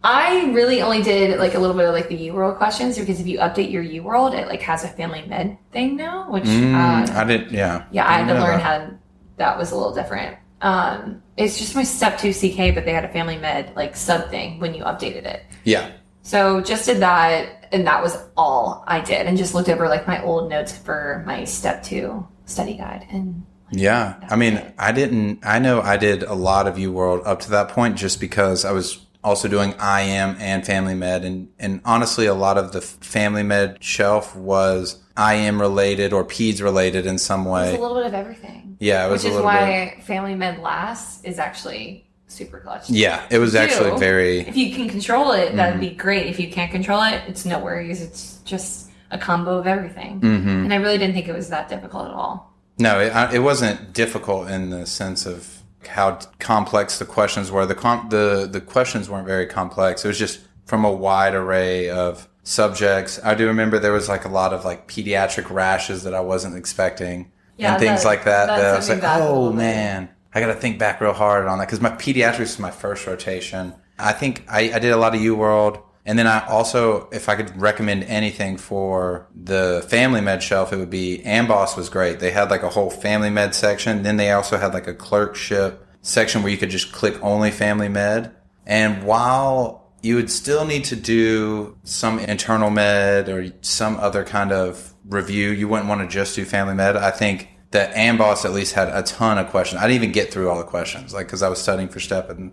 I 0.03 0.45
really 0.51 0.81
only 0.81 1.03
did 1.03 1.37
like 1.39 1.53
a 1.53 1.59
little 1.59 1.75
bit 1.75 1.85
of 1.87 1.93
like 1.93 2.09
the 2.09 2.17
UWorld 2.29 2.57
questions 2.57 2.97
because 2.97 3.19
if 3.19 3.27
you 3.27 3.37
update 3.37 3.71
your 3.71 3.83
UWorld, 3.83 4.33
it 4.35 4.47
like 4.47 4.61
has 4.63 4.83
a 4.83 4.87
family 4.87 5.23
med 5.27 5.57
thing 5.71 5.95
now, 5.95 6.27
which 6.31 6.45
Mm, 6.45 6.73
uh, 6.73 7.19
I 7.19 7.23
didn't. 7.23 7.51
Yeah. 7.51 7.85
yeah, 7.91 8.07
I 8.07 8.13
had 8.13 8.21
to 8.21 8.27
Didn't 8.33 8.41
learn 8.41 8.57
that. 8.57 8.63
how 8.89 8.91
that 9.37 9.57
was 9.59 9.71
a 9.71 9.75
little 9.75 9.93
different. 9.93 10.37
Um, 10.61 11.21
it's 11.37 11.59
just 11.59 11.75
my 11.75 11.83
step 11.83 12.17
two 12.17 12.33
CK, 12.33 12.73
but 12.73 12.83
they 12.85 12.93
had 12.93 13.05
a 13.05 13.09
family 13.09 13.37
med 13.37 13.75
like 13.75 13.95
sub 13.95 14.29
thing 14.31 14.59
when 14.59 14.73
you 14.73 14.83
updated 14.83 15.25
it. 15.25 15.43
Yeah. 15.65 15.91
So 16.23 16.61
just 16.61 16.85
did 16.85 16.97
that, 17.01 17.67
and 17.71 17.85
that 17.85 18.01
was 18.01 18.17
all 18.35 18.83
I 18.87 19.01
did, 19.01 19.27
and 19.27 19.37
just 19.37 19.53
looked 19.53 19.69
over 19.69 19.87
like 19.87 20.07
my 20.07 20.23
old 20.23 20.49
notes 20.49 20.75
for 20.75 21.23
my 21.27 21.43
step 21.43 21.83
two 21.83 22.27
study 22.45 22.75
guide. 22.75 23.05
And 23.11 23.43
Yeah. 23.71 24.15
I 24.29 24.35
mean, 24.35 24.61
I 24.77 24.91
didn't, 24.91 25.39
I 25.45 25.59
know 25.59 25.81
I 25.81 25.97
did 25.97 26.23
a 26.23 26.33
lot 26.33 26.67
of 26.67 26.75
UWorld 26.75 27.25
up 27.25 27.39
to 27.41 27.49
that 27.51 27.69
point 27.69 27.97
just 27.97 28.19
because 28.19 28.65
I 28.65 28.71
was 28.71 28.99
also 29.23 29.47
doing 29.47 29.71
IM 29.73 30.35
and 30.39 30.65
Family 30.65 30.93
Med. 30.95 31.23
And, 31.23 31.49
and 31.59 31.81
honestly, 31.85 32.25
a 32.25 32.33
lot 32.33 32.57
of 32.57 32.71
the 32.73 32.81
Family 32.81 33.43
Med 33.43 33.83
shelf 33.83 34.35
was 34.35 35.01
IM 35.17 35.59
related 35.61 36.11
or 36.13 36.23
PEDS 36.25 36.61
related 36.61 37.05
in 37.05 37.17
some 37.17 37.41
It's 37.41 37.49
way. 37.49 37.75
a 37.75 37.79
little 37.81 37.97
bit 37.97 38.07
of 38.07 38.13
everything. 38.13 38.77
Yeah, 38.79 39.05
it 39.07 39.11
was 39.11 39.23
Which 39.23 39.33
a 39.33 39.37
is 39.37 39.41
why 39.43 40.01
Family 40.05 40.35
Med 40.35 40.59
Last 40.59 41.23
is 41.23 41.37
actually 41.37 42.07
super 42.27 42.59
clutch. 42.59 42.89
Yeah, 42.89 43.23
it 43.29 43.37
was 43.37 43.53
actually 43.55 43.97
very. 43.99 44.39
If 44.39 44.57
you 44.57 44.73
can 44.73 44.89
control 44.89 45.31
it, 45.33 45.55
that'd 45.55 45.73
Mm-hmm. 45.79 45.79
be 45.81 45.95
great. 45.95 46.27
If 46.27 46.39
you 46.39 46.49
can't 46.49 46.71
control 46.71 47.03
it, 47.03 47.21
it's 47.27 47.45
no 47.45 47.59
worries. 47.59 48.01
It's 48.01 48.39
just 48.43 48.89
a 49.11 49.17
combo 49.19 49.57
of 49.59 49.67
everything. 49.67 50.19
Mm-hmm. 50.21 50.49
And 50.49 50.73
I 50.73 50.77
really 50.77 50.97
didn't 50.97 51.13
think 51.13 51.27
it 51.27 51.35
was 51.35 51.49
that 51.49 51.69
difficult 51.69 52.07
at 52.07 52.13
all. 52.13 52.50
No, 52.79 52.99
it, 52.99 53.35
it 53.35 53.39
wasn't 53.39 53.93
difficult 53.93 54.49
in 54.49 54.69
the 54.69 54.85
sense 54.85 55.25
of 55.25 55.57
how 55.87 56.19
complex 56.39 56.99
the 56.99 57.05
questions 57.05 57.51
were. 57.51 57.65
The 57.65 57.75
com- 57.75 58.09
the 58.09 58.47
the 58.51 58.61
questions 58.61 59.09
weren't 59.09 59.27
very 59.27 59.45
complex. 59.45 60.03
It 60.05 60.07
was 60.07 60.17
just 60.19 60.39
from 60.65 60.85
a 60.85 60.91
wide 60.91 61.35
array 61.35 61.89
of 61.89 62.27
subjects. 62.43 63.19
I 63.23 63.35
do 63.35 63.47
remember 63.47 63.77
there 63.79 63.91
was 63.91 64.09
like 64.09 64.25
a 64.25 64.29
lot 64.29 64.53
of 64.53 64.65
like 64.65 64.87
pediatric 64.87 65.49
rashes 65.51 66.03
that 66.03 66.13
I 66.13 66.21
wasn't 66.21 66.55
expecting 66.55 67.31
Yeah, 67.57 67.73
and 67.73 67.79
things 67.79 68.01
that- 68.03 68.07
like 68.07 68.23
that. 68.25 68.47
that 68.47 68.73
I 68.73 68.75
was 68.75 68.89
like, 68.89 69.01
oh 69.03 69.51
man, 69.53 70.09
I 70.33 70.39
got 70.39 70.47
to 70.47 70.55
think 70.55 70.79
back 70.79 71.01
real 71.01 71.13
hard 71.13 71.45
on 71.47 71.59
that 71.59 71.67
because 71.67 71.81
my 71.81 71.91
pediatrics 71.91 72.39
was 72.39 72.59
my 72.59 72.71
first 72.71 73.05
rotation. 73.05 73.73
I 73.99 74.13
think 74.13 74.43
I, 74.49 74.71
I 74.73 74.79
did 74.79 74.91
a 74.91 74.97
lot 74.97 75.13
of 75.13 75.21
UWorld. 75.21 75.81
And 76.05 76.17
then 76.17 76.25
I 76.25 76.45
also, 76.47 77.09
if 77.11 77.29
I 77.29 77.35
could 77.35 77.59
recommend 77.59 78.03
anything 78.05 78.57
for 78.57 79.27
the 79.35 79.85
family 79.87 80.21
med 80.21 80.41
shelf, 80.41 80.73
it 80.73 80.77
would 80.77 80.89
be 80.89 81.21
Amboss 81.25 81.77
was 81.77 81.89
great. 81.89 82.19
They 82.19 82.31
had 82.31 82.49
like 82.49 82.63
a 82.63 82.69
whole 82.69 82.89
family 82.89 83.29
med 83.29 83.53
section. 83.53 84.03
Then 84.03 84.17
they 84.17 84.31
also 84.31 84.57
had 84.57 84.73
like 84.73 84.87
a 84.87 84.95
clerkship 84.95 85.85
section 86.01 86.41
where 86.41 86.51
you 86.51 86.57
could 86.57 86.71
just 86.71 86.91
click 86.91 87.21
only 87.21 87.51
family 87.51 87.87
med. 87.87 88.31
And 88.65 89.03
while 89.03 89.93
you 90.01 90.15
would 90.15 90.31
still 90.31 90.65
need 90.65 90.85
to 90.85 90.95
do 90.95 91.77
some 91.83 92.17
internal 92.17 92.71
med 92.71 93.29
or 93.29 93.53
some 93.61 93.97
other 93.97 94.23
kind 94.23 94.51
of 94.51 94.93
review, 95.05 95.49
you 95.49 95.67
wouldn't 95.67 95.87
want 95.87 96.01
to 96.01 96.07
just 96.07 96.35
do 96.35 96.45
family 96.45 96.73
med. 96.73 96.97
I 96.97 97.11
think 97.11 97.49
that 97.71 97.93
Amboss 97.93 98.43
at 98.43 98.53
least 98.53 98.73
had 98.73 98.89
a 98.89 99.03
ton 99.03 99.37
of 99.37 99.49
questions. 99.49 99.81
I 99.81 99.87
didn't 99.87 99.97
even 99.97 100.11
get 100.11 100.33
through 100.33 100.49
all 100.49 100.57
the 100.57 100.63
questions, 100.63 101.13
like 101.13 101.27
because 101.27 101.43
I 101.43 101.49
was 101.49 101.61
studying 101.61 101.89
for 101.89 101.99
STEP 101.99 102.29
and 102.31 102.51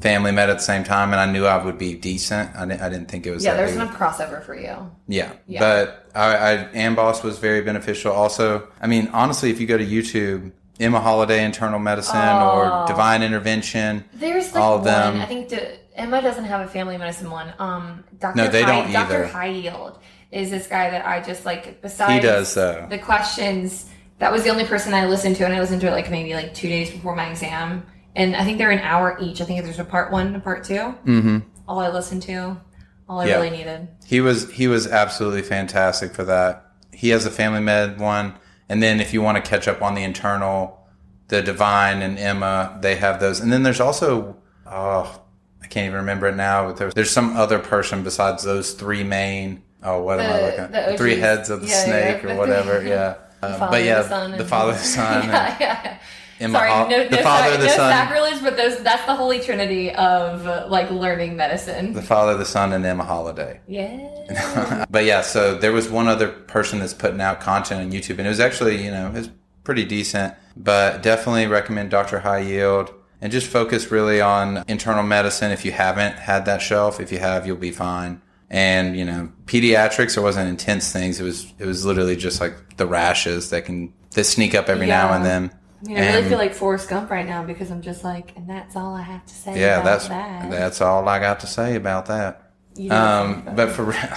family 0.00 0.32
met 0.32 0.48
at 0.50 0.56
the 0.58 0.62
same 0.62 0.84
time, 0.84 1.12
and 1.12 1.20
I 1.20 1.30
knew 1.30 1.44
I 1.46 1.62
would 1.62 1.78
be 1.78 1.94
decent. 1.94 2.54
I 2.56 2.66
didn't, 2.66 2.80
I 2.80 2.88
didn't 2.88 3.08
think 3.08 3.26
it 3.26 3.30
was 3.30 3.44
Yeah, 3.44 3.54
there's 3.54 3.74
enough 3.74 3.96
crossover 3.96 4.42
for 4.44 4.54
you. 4.54 4.90
Yeah. 5.06 5.32
Yeah. 5.46 5.60
But 5.60 6.10
I, 6.14 6.54
I 6.54 6.56
Amboss 6.74 7.22
was 7.22 7.38
very 7.38 7.62
beneficial. 7.62 8.10
Also, 8.12 8.66
I 8.80 8.86
mean, 8.86 9.08
honestly, 9.12 9.50
if 9.50 9.60
you 9.60 9.66
go 9.66 9.78
to 9.78 9.84
YouTube, 9.86 10.52
Emma 10.80 10.98
Holliday 11.00 11.44
Internal 11.44 11.78
Medicine 11.78 12.16
or 12.18 12.64
Oh. 12.72 12.84
Divine 12.88 13.22
Intervention, 13.22 14.04
There's 14.14 14.52
like 14.54 14.62
All 14.62 14.74
of 14.74 14.80
one. 14.80 14.86
them. 14.92 15.20
I 15.20 15.26
think 15.26 15.50
the, 15.50 15.78
Emma 15.94 16.20
doesn't 16.22 16.44
have 16.46 16.62
a 16.66 16.68
family 16.68 16.96
medicine 16.96 17.30
one. 17.30 17.52
Um, 17.58 18.02
Dr. 18.18 18.36
No, 18.36 18.48
they 18.48 18.62
High, 18.62 18.82
don't 18.82 18.96
either. 18.96 19.22
Dr. 19.22 19.26
High 19.32 19.46
Yield 19.48 19.98
is 20.32 20.50
this 20.50 20.66
guy 20.66 20.90
that 20.90 21.06
I 21.06 21.20
just 21.20 21.44
like. 21.44 21.82
Besides 21.82 22.12
he 22.14 22.20
does 22.20 22.54
though. 22.54 22.86
the 22.88 22.98
questions, 22.98 23.88
that 24.18 24.32
was 24.32 24.42
the 24.42 24.48
only 24.48 24.64
person 24.64 24.94
I 24.94 25.06
listened 25.06 25.36
to, 25.36 25.44
and 25.44 25.52
I 25.54 25.60
listened 25.60 25.82
to 25.82 25.88
it 25.88 25.90
like 25.90 26.10
maybe 26.10 26.34
like 26.34 26.54
two 26.54 26.68
days 26.68 26.90
before 26.90 27.14
my 27.14 27.28
exam. 27.30 27.86
And 28.14 28.36
I 28.36 28.44
think 28.44 28.58
they're 28.58 28.70
an 28.70 28.80
hour 28.80 29.16
each. 29.20 29.40
I 29.40 29.44
think 29.44 29.62
there's 29.64 29.78
a 29.78 29.84
part 29.84 30.12
one 30.12 30.26
and 30.28 30.36
a 30.36 30.40
part 30.40 30.64
2 30.64 30.74
Mm-hmm. 30.74 31.38
All 31.66 31.78
I 31.80 31.88
listened 31.88 32.22
to, 32.24 32.60
all 33.08 33.20
I 33.20 33.26
Yeah. 33.26 33.36
really 33.36 33.50
needed. 33.50 33.88
He 34.04 34.20
was 34.20 34.50
he 34.50 34.66
was 34.68 34.86
absolutely 34.86 35.42
fantastic 35.42 36.12
for 36.14 36.24
that. 36.24 36.66
He 36.92 37.08
has 37.10 37.24
a 37.24 37.30
family 37.30 37.60
med 37.60 37.98
one, 37.98 38.34
and 38.68 38.82
then 38.82 39.00
if 39.00 39.14
you 39.14 39.22
want 39.22 39.42
to 39.42 39.48
catch 39.48 39.66
up 39.68 39.80
on 39.80 39.94
the 39.94 40.02
internal, 40.02 40.84
the 41.28 41.40
Divine 41.40 42.02
and 42.02 42.18
Emma, 42.18 42.78
they 42.82 42.96
have 42.96 43.20
those. 43.20 43.40
And 43.40 43.50
then 43.52 43.62
there's 43.62 43.80
also 43.80 44.36
oh, 44.66 45.22
I 45.62 45.66
can't 45.68 45.86
even 45.86 45.96
remember 45.98 46.26
it 46.28 46.36
now. 46.36 46.66
But 46.66 46.76
there's 46.76 46.94
there's 46.94 47.10
some 47.10 47.36
other 47.36 47.58
person 47.58 48.02
besides 48.02 48.42
those 48.42 48.72
three 48.74 49.04
main. 49.04 49.62
Oh, 49.82 50.02
what 50.02 50.20
am 50.20 50.30
I 50.30 50.40
looking 50.42 50.70
the 50.72 50.90
at? 50.90 50.98
Three 50.98 51.16
heads 51.16 51.48
of 51.48 51.62
the 51.62 51.68
Yeah, 51.68 51.74
yeah, 51.74 51.84
snake 51.84 52.22
the 52.22 52.32
or 52.34 52.36
whatever. 52.36 52.82
Yeah. 52.84 53.14
Um, 53.44 53.58
but 53.58 53.82
yeah, 53.82 54.02
the 54.02 54.36
the 54.36 54.44
father, 54.44 54.70
the 54.74 54.78
son, 54.96 55.22
and 55.22 55.32
yeah, 55.32 55.56
yeah. 55.58 55.98
Emma 56.42 56.58
Sorry, 56.58 56.70
Hol- 56.70 56.88
no, 56.88 57.08
the 57.08 57.16
no, 57.16 57.22
father, 57.22 57.44
sorry, 57.48 57.56
the 57.58 57.66
no 57.66 57.76
son, 57.76 57.92
sacrilege, 57.92 58.42
but 58.42 58.56
those 58.56 58.82
that's 58.82 59.06
the 59.06 59.14
holy 59.14 59.40
trinity 59.40 59.90
of 59.94 60.70
like 60.70 60.90
learning 60.90 61.36
medicine. 61.36 61.92
the 61.92 62.02
father, 62.02 62.36
the 62.36 62.44
son, 62.44 62.72
and 62.72 62.84
Emma 62.84 63.04
Holliday. 63.04 63.60
yeah. 63.66 64.84
But 64.90 65.04
yeah, 65.04 65.20
so 65.22 65.54
there 65.56 65.72
was 65.72 65.88
one 65.88 66.08
other 66.08 66.28
person 66.28 66.78
that's 66.78 66.94
putting 66.94 67.20
out 67.20 67.40
content 67.40 67.80
on 67.80 67.92
YouTube, 67.92 68.18
and 68.18 68.26
it 68.26 68.30
was 68.30 68.40
actually, 68.40 68.84
you 68.84 68.90
know, 68.90 69.08
it 69.08 69.14
was 69.14 69.30
pretty 69.64 69.84
decent. 69.84 70.34
But 70.56 71.02
definitely 71.02 71.46
recommend 71.46 71.90
Dr. 71.90 72.20
High 72.20 72.40
Yield 72.40 72.92
and 73.20 73.30
just 73.32 73.46
focus 73.46 73.90
really 73.90 74.20
on 74.20 74.64
internal 74.68 75.02
medicine 75.02 75.50
if 75.50 75.64
you 75.64 75.72
haven't 75.72 76.16
had 76.16 76.44
that 76.46 76.60
shelf. 76.60 77.00
If 77.00 77.10
you 77.12 77.18
have, 77.18 77.46
you'll 77.46 77.56
be 77.56 77.70
fine. 77.70 78.20
And 78.50 78.96
you 78.98 79.04
know, 79.04 79.30
pediatrics, 79.46 80.14
there 80.14 80.22
wasn't 80.22 80.48
intense 80.48 80.92
things. 80.92 81.20
It 81.20 81.24
was 81.24 81.52
it 81.58 81.66
was 81.66 81.86
literally 81.86 82.16
just 82.16 82.40
like 82.40 82.76
the 82.76 82.86
rashes 82.86 83.48
that 83.50 83.64
can 83.64 83.92
that 84.14 84.24
sneak 84.24 84.54
up 84.54 84.68
every 84.68 84.86
now 84.86 85.12
and 85.14 85.24
then. 85.24 85.50
I 85.84 85.88
mean, 85.88 85.98
I 85.98 86.14
really 86.14 86.28
feel 86.28 86.38
like 86.38 86.54
Forrest 86.54 86.88
Gump 86.88 87.10
right 87.10 87.26
now 87.26 87.42
because 87.42 87.70
I'm 87.70 87.82
just 87.82 88.04
like, 88.04 88.36
and 88.36 88.48
that's 88.48 88.76
all 88.76 88.94
I 88.94 89.02
have 89.02 89.26
to 89.26 89.34
say. 89.34 89.60
Yeah, 89.60 89.80
about 89.80 89.84
that's 89.84 90.08
that. 90.08 90.50
that's 90.50 90.80
all 90.80 91.08
I 91.08 91.18
got 91.18 91.40
to 91.40 91.46
say 91.46 91.74
about 91.74 92.06
that. 92.06 92.52
Um, 92.90 93.48
but 93.54 93.70
for 93.70 93.84
real, 93.84 93.98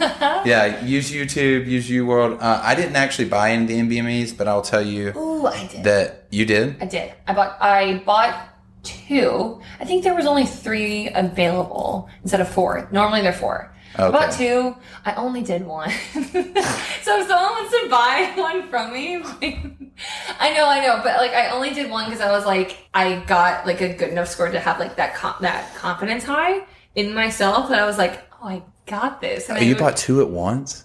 yeah, 0.46 0.82
use 0.84 1.10
YouTube, 1.10 1.66
use 1.66 1.90
UWorld. 1.90 2.40
Uh, 2.40 2.60
I 2.62 2.74
didn't 2.74 2.96
actually 2.96 3.28
buy 3.28 3.50
any 3.50 3.62
of 3.62 3.68
the 3.68 3.98
NBMEs, 3.98 4.36
but 4.36 4.48
I'll 4.48 4.62
tell 4.62 4.80
you 4.80 5.12
Ooh, 5.16 5.46
I 5.46 5.66
did. 5.66 5.84
that 5.84 6.26
you 6.30 6.46
did. 6.46 6.80
I 6.80 6.86
did. 6.86 7.12
I 7.26 7.34
bought. 7.34 7.58
I 7.60 7.98
bought 8.06 8.48
two. 8.82 9.60
I 9.80 9.84
think 9.84 10.04
there 10.04 10.14
was 10.14 10.24
only 10.26 10.46
three 10.46 11.10
available 11.14 12.08
instead 12.22 12.40
of 12.40 12.48
four. 12.48 12.88
Normally 12.92 13.22
they're 13.22 13.32
four. 13.32 13.74
I 13.96 14.10
bought 14.10 14.32
two. 14.32 14.76
I 15.04 15.14
only 15.14 15.42
did 15.42 15.66
one. 15.66 15.90
so 16.12 16.20
if 16.22 17.26
someone 17.26 17.28
wants 17.28 17.70
to 17.80 17.88
buy 17.90 18.32
one 18.36 18.68
from 18.68 18.92
me, 18.92 19.16
I 20.40 20.52
know, 20.54 20.66
I 20.68 20.80
know, 20.86 21.00
but 21.02 21.16
like 21.16 21.32
I 21.32 21.50
only 21.50 21.70
did 21.70 21.90
one 21.90 22.04
because 22.04 22.20
I 22.20 22.30
was 22.30 22.44
like, 22.46 22.76
I 22.94 23.20
got 23.26 23.66
like 23.66 23.80
a 23.80 23.92
good 23.94 24.10
enough 24.10 24.28
score 24.28 24.50
to 24.50 24.60
have 24.60 24.78
like 24.78 24.96
that 24.96 25.14
com- 25.14 25.36
that 25.40 25.74
confidence 25.74 26.24
high 26.24 26.64
in 26.94 27.14
myself 27.14 27.68
that 27.70 27.78
I 27.80 27.86
was 27.86 27.98
like, 27.98 28.22
oh, 28.42 28.48
I 28.48 28.62
got 28.86 29.20
this. 29.20 29.48
And 29.48 29.58
Oh, 29.58 29.62
you 29.62 29.74
bought 29.76 29.96
two 29.96 30.20
at 30.20 30.28
once. 30.28 30.84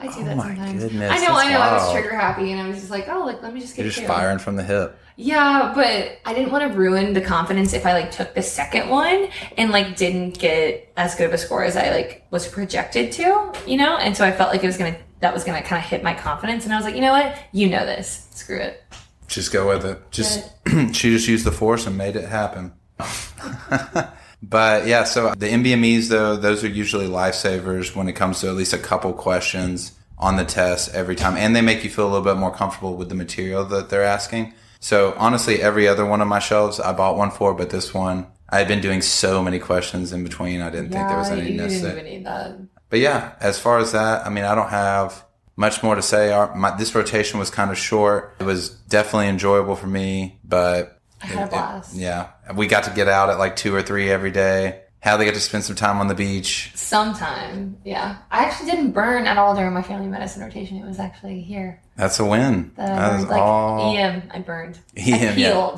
I 0.00 0.06
do 0.06 0.20
Oh 0.20 0.24
that 0.24 0.36
my 0.36 0.44
sometimes. 0.48 0.82
goodness, 0.84 1.10
I 1.12 1.26
know, 1.26 1.34
I 1.34 1.50
know. 1.50 1.58
I 1.60 1.72
was 1.74 1.92
trigger 1.92 2.14
happy, 2.16 2.52
and 2.52 2.60
I 2.60 2.68
was 2.68 2.78
just 2.78 2.90
like, 2.90 3.08
oh, 3.08 3.24
like 3.24 3.42
let 3.42 3.52
me 3.52 3.60
just 3.60 3.76
get 3.76 3.82
You're 3.84 3.92
just 3.92 4.06
firing 4.06 4.38
from 4.38 4.56
the 4.56 4.62
hip. 4.64 4.98
Yeah, 5.16 5.72
but 5.74 6.18
I 6.24 6.32
didn't 6.32 6.52
want 6.52 6.70
to 6.72 6.78
ruin 6.78 7.12
the 7.12 7.20
confidence 7.20 7.72
if 7.72 7.84
I 7.84 7.92
like 7.92 8.12
took 8.12 8.34
the 8.34 8.42
second 8.42 8.88
one 8.88 9.28
and 9.56 9.72
like 9.72 9.96
didn't 9.96 10.38
get 10.38 10.92
as 10.96 11.16
good 11.16 11.26
of 11.26 11.32
a 11.32 11.38
score 11.38 11.64
as 11.64 11.76
I 11.76 11.90
like 11.90 12.24
was 12.30 12.46
projected 12.46 13.10
to, 13.12 13.52
you 13.66 13.76
know? 13.76 13.96
And 13.96 14.16
so 14.16 14.24
I 14.24 14.30
felt 14.30 14.52
like 14.52 14.62
it 14.62 14.66
was 14.68 14.76
gonna 14.78 14.96
that 15.20 15.34
was 15.34 15.42
gonna 15.42 15.62
kind 15.62 15.82
of 15.82 15.88
hit 15.90 16.02
my 16.04 16.14
confidence, 16.14 16.64
and 16.64 16.72
I 16.72 16.76
was 16.76 16.84
like, 16.84 16.94
you 16.94 17.00
know 17.00 17.12
what? 17.12 17.36
You 17.52 17.68
know 17.68 17.84
this. 17.84 18.28
Screw 18.30 18.58
it. 18.60 18.82
Just 19.26 19.52
go 19.52 19.68
with 19.68 19.84
it. 19.84 20.00
Just 20.12 20.48
she 20.92 21.10
just 21.10 21.26
used 21.26 21.44
the 21.44 21.52
force 21.52 21.86
and 21.86 21.98
made 21.98 22.14
it 22.16 22.28
happen. 22.28 22.72
but 24.42 24.86
yeah, 24.86 25.04
so 25.04 25.34
the 25.34 25.48
NBMEs 25.48 26.08
though, 26.08 26.36
those 26.36 26.62
are 26.64 26.68
usually 26.68 27.06
lifesavers 27.06 27.94
when 27.94 28.08
it 28.08 28.12
comes 28.12 28.40
to 28.40 28.48
at 28.48 28.54
least 28.54 28.72
a 28.72 28.78
couple 28.78 29.12
questions 29.12 29.92
on 30.16 30.36
the 30.36 30.44
test 30.44 30.94
every 30.94 31.14
time, 31.16 31.36
and 31.36 31.54
they 31.54 31.60
make 31.60 31.84
you 31.84 31.90
feel 31.90 32.04
a 32.04 32.10
little 32.10 32.24
bit 32.24 32.36
more 32.36 32.52
comfortable 32.52 32.96
with 32.96 33.08
the 33.08 33.14
material 33.14 33.64
that 33.64 33.88
they're 33.88 34.04
asking. 34.04 34.52
So 34.80 35.14
honestly, 35.16 35.60
every 35.60 35.88
other 35.88 36.06
one 36.06 36.20
of 36.20 36.28
my 36.28 36.38
shelves 36.38 36.78
I 36.80 36.92
bought 36.92 37.16
one 37.16 37.30
for, 37.30 37.54
but 37.54 37.70
this 37.70 37.92
one 37.92 38.26
I 38.48 38.58
had 38.58 38.68
been 38.68 38.80
doing 38.80 39.02
so 39.02 39.42
many 39.42 39.58
questions 39.58 40.12
in 40.12 40.24
between, 40.24 40.60
I 40.60 40.70
didn't 40.70 40.90
think 40.90 41.08
there 41.08 41.18
was 41.18 41.30
any 41.30 41.52
necessary. 41.52 42.00
even 42.00 42.04
need 42.04 42.26
that. 42.26 42.58
But 42.90 43.00
yeah, 43.00 43.34
as 43.40 43.58
far 43.58 43.78
as 43.78 43.92
that, 43.92 44.26
I 44.26 44.30
mean, 44.30 44.44
I 44.44 44.54
don't 44.54 44.70
have 44.70 45.24
much 45.56 45.82
more 45.82 45.94
to 45.94 46.02
say. 46.02 46.32
Our, 46.32 46.54
my, 46.54 46.74
this 46.76 46.94
rotation 46.94 47.38
was 47.38 47.50
kind 47.50 47.70
of 47.70 47.76
short. 47.76 48.36
It 48.40 48.44
was 48.44 48.70
definitely 48.70 49.28
enjoyable 49.28 49.76
for 49.76 49.88
me, 49.88 50.38
but 50.44 50.97
I 51.22 51.26
had 51.26 51.38
a 51.38 51.42
it- 51.42 51.44
it- 51.46 51.50
blast. 51.50 51.94
yeah, 51.96 52.28
we 52.54 52.66
got 52.66 52.84
to 52.84 52.90
get 52.90 53.08
out 53.08 53.30
at 53.30 53.38
like 53.38 53.56
two 53.56 53.74
or 53.74 53.82
three 53.82 54.10
every 54.10 54.30
day. 54.30 54.80
Hadley 55.00 55.26
got 55.26 55.34
to 55.34 55.40
spend 55.40 55.62
some 55.62 55.76
time 55.76 55.98
on 55.98 56.08
the 56.08 56.14
beach. 56.14 56.72
Sometime, 56.74 57.76
yeah. 57.84 58.16
I 58.32 58.44
actually 58.44 58.70
didn't 58.72 58.90
burn 58.90 59.26
at 59.26 59.38
all 59.38 59.54
during 59.54 59.72
my 59.72 59.82
family 59.82 60.08
medicine 60.08 60.42
rotation. 60.42 60.76
It 60.76 60.84
was 60.84 60.98
actually 60.98 61.40
here 61.40 61.80
That's 61.96 62.18
a 62.18 62.24
win. 62.24 62.72
that 62.76 62.90
I 62.90 62.96
That 62.96 63.12
is 63.12 63.24
burned. 63.24 63.30
Like 63.30 63.40
all. 63.40 63.96
EM, 63.96 64.22
I 64.32 64.38
burned. 64.40 64.78
I 64.96 65.00
EM, 65.00 65.38
yeah. 65.38 65.76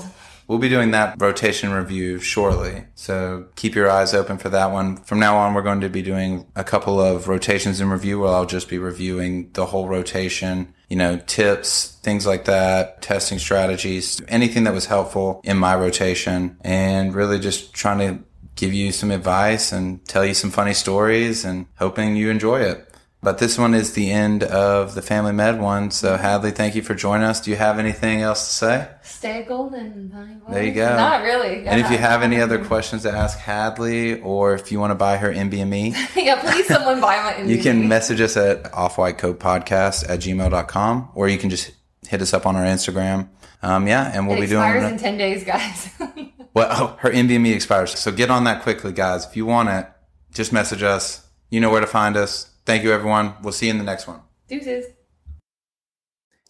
We'll 0.49 0.59
be 0.59 0.71
doing 0.71 0.91
that 0.93 1.21
rotation 1.21 1.71
review 1.71 2.19
shortly. 2.19 2.85
So 2.95 3.47
keep 3.55 3.75
your 3.75 3.89
eyes 3.91 4.15
open 4.15 4.39
for 4.39 4.49
that 4.49 4.73
one. 4.73 4.97
From 4.97 5.21
now 5.21 5.37
on, 5.37 5.53
we're 5.55 5.63
going 5.63 5.83
to 5.83 5.89
be 5.91 6.03
doing 6.03 6.47
a 6.57 6.65
couple 6.65 6.99
of 7.01 7.29
rotations 7.29 7.81
in 7.81 7.89
review 7.91 8.19
where 8.21 8.31
I'll 8.33 8.47
just 8.47 8.69
be 8.69 8.79
reviewing 8.79 9.51
the 9.53 9.67
whole 9.67 9.87
rotation, 9.87 10.73
you 10.91 10.97
know, 10.97 11.19
tips, 11.27 11.97
things 12.03 12.27
like 12.27 12.45
that, 12.47 13.01
testing 13.01 13.39
strategies, 13.39 14.21
anything 14.29 14.65
that 14.65 14.75
was 14.75 14.87
helpful 14.87 15.41
in 15.45 15.57
my 15.57 15.75
rotation 15.75 16.59
and 16.63 17.15
really 17.15 17.39
just 17.39 17.73
trying 17.73 17.99
to 17.99 18.25
give 18.57 18.75
you 18.75 18.91
some 18.93 19.13
advice 19.13 19.73
and 19.73 20.05
tell 20.07 20.27
you 20.27 20.35
some 20.35 20.51
funny 20.51 20.75
stories 20.75 21.45
and 21.45 21.67
hoping 21.79 22.17
you 22.17 22.29
enjoy 22.29 22.61
it. 22.61 22.90
But 23.23 23.37
this 23.37 23.59
one 23.59 23.75
is 23.75 23.93
the 23.93 24.11
end 24.11 24.43
of 24.43 24.95
the 24.95 25.03
Family 25.03 25.33
Med 25.33 25.61
one. 25.61 25.91
So, 25.91 26.17
Hadley, 26.17 26.53
thank 26.53 26.75
you 26.75 26.81
for 26.81 26.95
joining 26.95 27.27
us. 27.27 27.39
Do 27.41 27.51
you 27.51 27.57
have 27.57 27.79
anything 27.79 28.23
else 28.23 28.47
to 28.47 28.53
say? 28.55 28.89
Stay 29.03 29.45
golden. 29.47 30.11
honey. 30.11 30.37
There 30.49 30.65
you 30.65 30.73
go. 30.73 30.97
Not 30.97 31.23
really. 31.23 31.67
And 31.67 31.81
if 31.83 31.91
you 31.91 31.99
have 31.99 32.23
any 32.23 32.41
other 32.41 32.65
questions 32.65 33.03
to 33.03 33.11
ask 33.11 33.39
Hadley, 33.39 34.21
or 34.23 34.55
if 34.55 34.73
you 34.73 34.81
want 34.81 34.93
to 34.93 34.95
buy 34.95 35.19
her 35.19 35.31
NBME, 35.31 36.17
yeah, 36.17 36.41
please 36.41 36.67
someone 36.67 36.99
buy 36.99 37.17
my 37.23 37.45
you 37.45 37.59
can 37.59 37.89
message 37.89 38.23
us 38.23 38.39
at 38.39 38.63
offwhitecoatpodcast 38.73 40.09
at 40.09 40.21
gmail.com, 40.21 41.11
or 41.15 41.29
you 41.29 41.37
can 41.37 41.51
just 41.51 41.73
hit 42.09 42.23
us 42.23 42.33
up 42.33 42.47
on 42.47 42.57
our 42.57 42.65
Instagram. 42.65 43.29
Um, 43.63 43.87
yeah, 43.87 44.11
and 44.15 44.27
we'll 44.27 44.39
It 44.39 44.43
be 44.43 44.47
doing 44.47 44.65
expires 44.65 44.93
in 44.93 44.99
10 44.99 45.19
days, 45.19 45.45
guys. 45.45 45.91
Well, 46.53 46.69
oh, 46.69 46.97
her 46.99 47.11
NBME 47.11 47.55
expires. 47.55 47.97
So 47.97 48.11
get 48.11 48.29
on 48.29 48.43
that 48.43 48.63
quickly, 48.63 48.93
guys. 48.93 49.25
If 49.25 49.37
you 49.37 49.47
want 49.47 49.69
it, 49.69 49.87
just 50.35 50.53
message 50.53 50.83
us. 50.83 51.25
You 51.49 51.61
know 51.61 51.71
where 51.71 51.81
to 51.81 51.87
find 51.87 52.17
us. 52.17 52.50
Thank 52.71 52.85
you, 52.85 52.93
everyone. 52.93 53.35
We'll 53.43 53.53
see 53.53 53.67
you 53.67 53.73
in 53.73 53.79
the 53.79 53.85
next 53.85 54.07
one. 54.07 54.21
Deuces. 54.47 54.85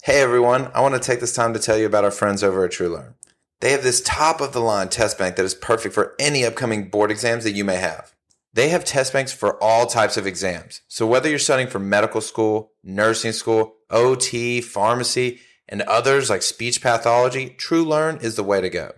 Hey, 0.03 0.21
everyone. 0.21 0.71
I 0.75 0.83
want 0.83 0.93
to 0.93 1.01
take 1.01 1.19
this 1.19 1.35
time 1.35 1.55
to 1.55 1.59
tell 1.59 1.79
you 1.79 1.87
about 1.87 2.05
our 2.05 2.11
friends 2.11 2.45
over 2.45 2.63
at 2.63 2.73
TrueLearn. 2.73 3.15
They 3.63 3.73
have 3.73 3.83
this 3.83 4.03
top 4.03 4.43
of 4.43 4.53
the 4.53 4.61
line 4.61 4.91
test 4.91 5.17
bank 5.17 5.37
that 5.37 5.47
is 5.47 5.55
perfect 5.55 5.95
for 5.95 6.15
any 6.19 6.45
upcoming 6.45 6.91
board 6.91 7.11
exams 7.11 7.45
that 7.45 7.53
you 7.53 7.65
may 7.65 7.77
have. 7.77 8.15
They 8.53 8.69
have 8.69 8.85
test 8.85 9.15
banks 9.15 9.33
for 9.33 9.57
all 9.65 9.87
types 9.87 10.19
of 10.19 10.27
exams. 10.27 10.83
So 10.89 11.07
whether 11.07 11.31
you're 11.31 11.39
studying 11.39 11.71
for 11.71 11.79
medical 11.79 12.21
school, 12.21 12.73
nursing 12.85 13.33
school, 13.33 13.77
OT, 13.89 14.61
pharmacy, 14.61 15.41
and 15.71 15.81
others 15.81 16.29
like 16.29 16.43
speech 16.43 16.83
pathology, 16.83 17.57
TrueLearn 17.59 18.23
is 18.23 18.37
the 18.37 18.45
way 18.45 18.61
to 18.61 18.69
go. 18.69 18.93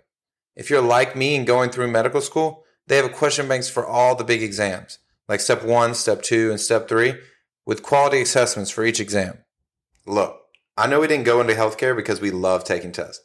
If 0.56 0.70
you're 0.70 0.82
like 0.82 1.14
me 1.14 1.36
and 1.36 1.46
going 1.46 1.70
through 1.70 1.86
medical 1.86 2.20
school, 2.20 2.64
they 2.88 2.96
have 2.96 3.12
question 3.12 3.46
banks 3.46 3.68
for 3.68 3.86
all 3.86 4.16
the 4.16 4.24
big 4.24 4.42
exams, 4.42 4.98
like 5.28 5.40
step 5.40 5.64
one, 5.64 5.94
step 5.94 6.22
two, 6.22 6.50
and 6.50 6.60
step 6.60 6.88
three, 6.88 7.14
with 7.64 7.82
quality 7.82 8.20
assessments 8.20 8.70
for 8.70 8.84
each 8.84 9.00
exam. 9.00 9.38
Look, 10.06 10.40
I 10.76 10.86
know 10.86 11.00
we 11.00 11.06
didn't 11.06 11.24
go 11.24 11.40
into 11.40 11.54
healthcare 11.54 11.94
because 11.94 12.20
we 12.20 12.30
love 12.30 12.64
taking 12.64 12.92
tests. 12.92 13.24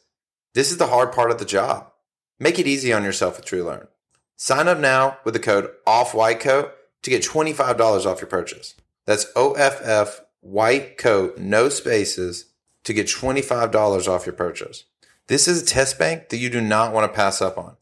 This 0.54 0.70
is 0.70 0.78
the 0.78 0.88
hard 0.88 1.12
part 1.12 1.30
of 1.30 1.38
the 1.38 1.44
job. 1.44 1.90
Make 2.38 2.58
it 2.58 2.66
easy 2.66 2.92
on 2.92 3.04
yourself 3.04 3.36
with 3.36 3.46
TrueLearn. 3.46 3.88
Sign 4.36 4.68
up 4.68 4.78
now 4.78 5.18
with 5.24 5.34
the 5.34 5.40
code 5.40 5.70
OFFWHITECOAT 5.86 6.70
to 7.02 7.10
get 7.10 7.22
$25 7.22 8.06
off 8.06 8.20
your 8.20 8.28
purchase. 8.28 8.74
That's 9.06 9.26
OFF 9.34 10.20
white 10.40 10.98
coat, 10.98 11.38
no 11.38 11.68
spaces, 11.68 12.46
to 12.84 12.92
get 12.92 13.06
$25 13.06 14.08
off 14.08 14.26
your 14.26 14.34
purchase. 14.34 14.84
This 15.26 15.48
is 15.48 15.62
a 15.62 15.66
test 15.66 15.98
bank 15.98 16.28
that 16.28 16.38
you 16.38 16.48
do 16.48 16.60
not 16.60 16.92
want 16.92 17.10
to 17.10 17.16
pass 17.16 17.42
up 17.42 17.58
on. 17.58 17.76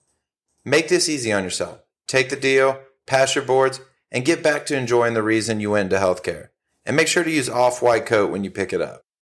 Make 0.64 0.88
this 0.88 1.08
easy 1.08 1.32
on 1.32 1.44
yourself. 1.44 1.80
Take 2.06 2.28
the 2.28 2.36
deal, 2.36 2.80
pass 3.06 3.34
your 3.34 3.44
boards, 3.44 3.80
and 4.10 4.24
get 4.24 4.42
back 4.42 4.66
to 4.66 4.76
enjoying 4.76 5.14
the 5.14 5.22
reason 5.22 5.60
you 5.60 5.70
went 5.70 5.92
into 5.92 6.04
healthcare. 6.04 6.48
And 6.84 6.96
make 6.96 7.08
sure 7.08 7.24
to 7.24 7.30
use 7.30 7.48
off 7.48 7.82
white 7.82 8.06
coat 8.06 8.30
when 8.30 8.44
you 8.44 8.50
pick 8.50 8.72
it 8.72 8.80
up. 8.80 9.05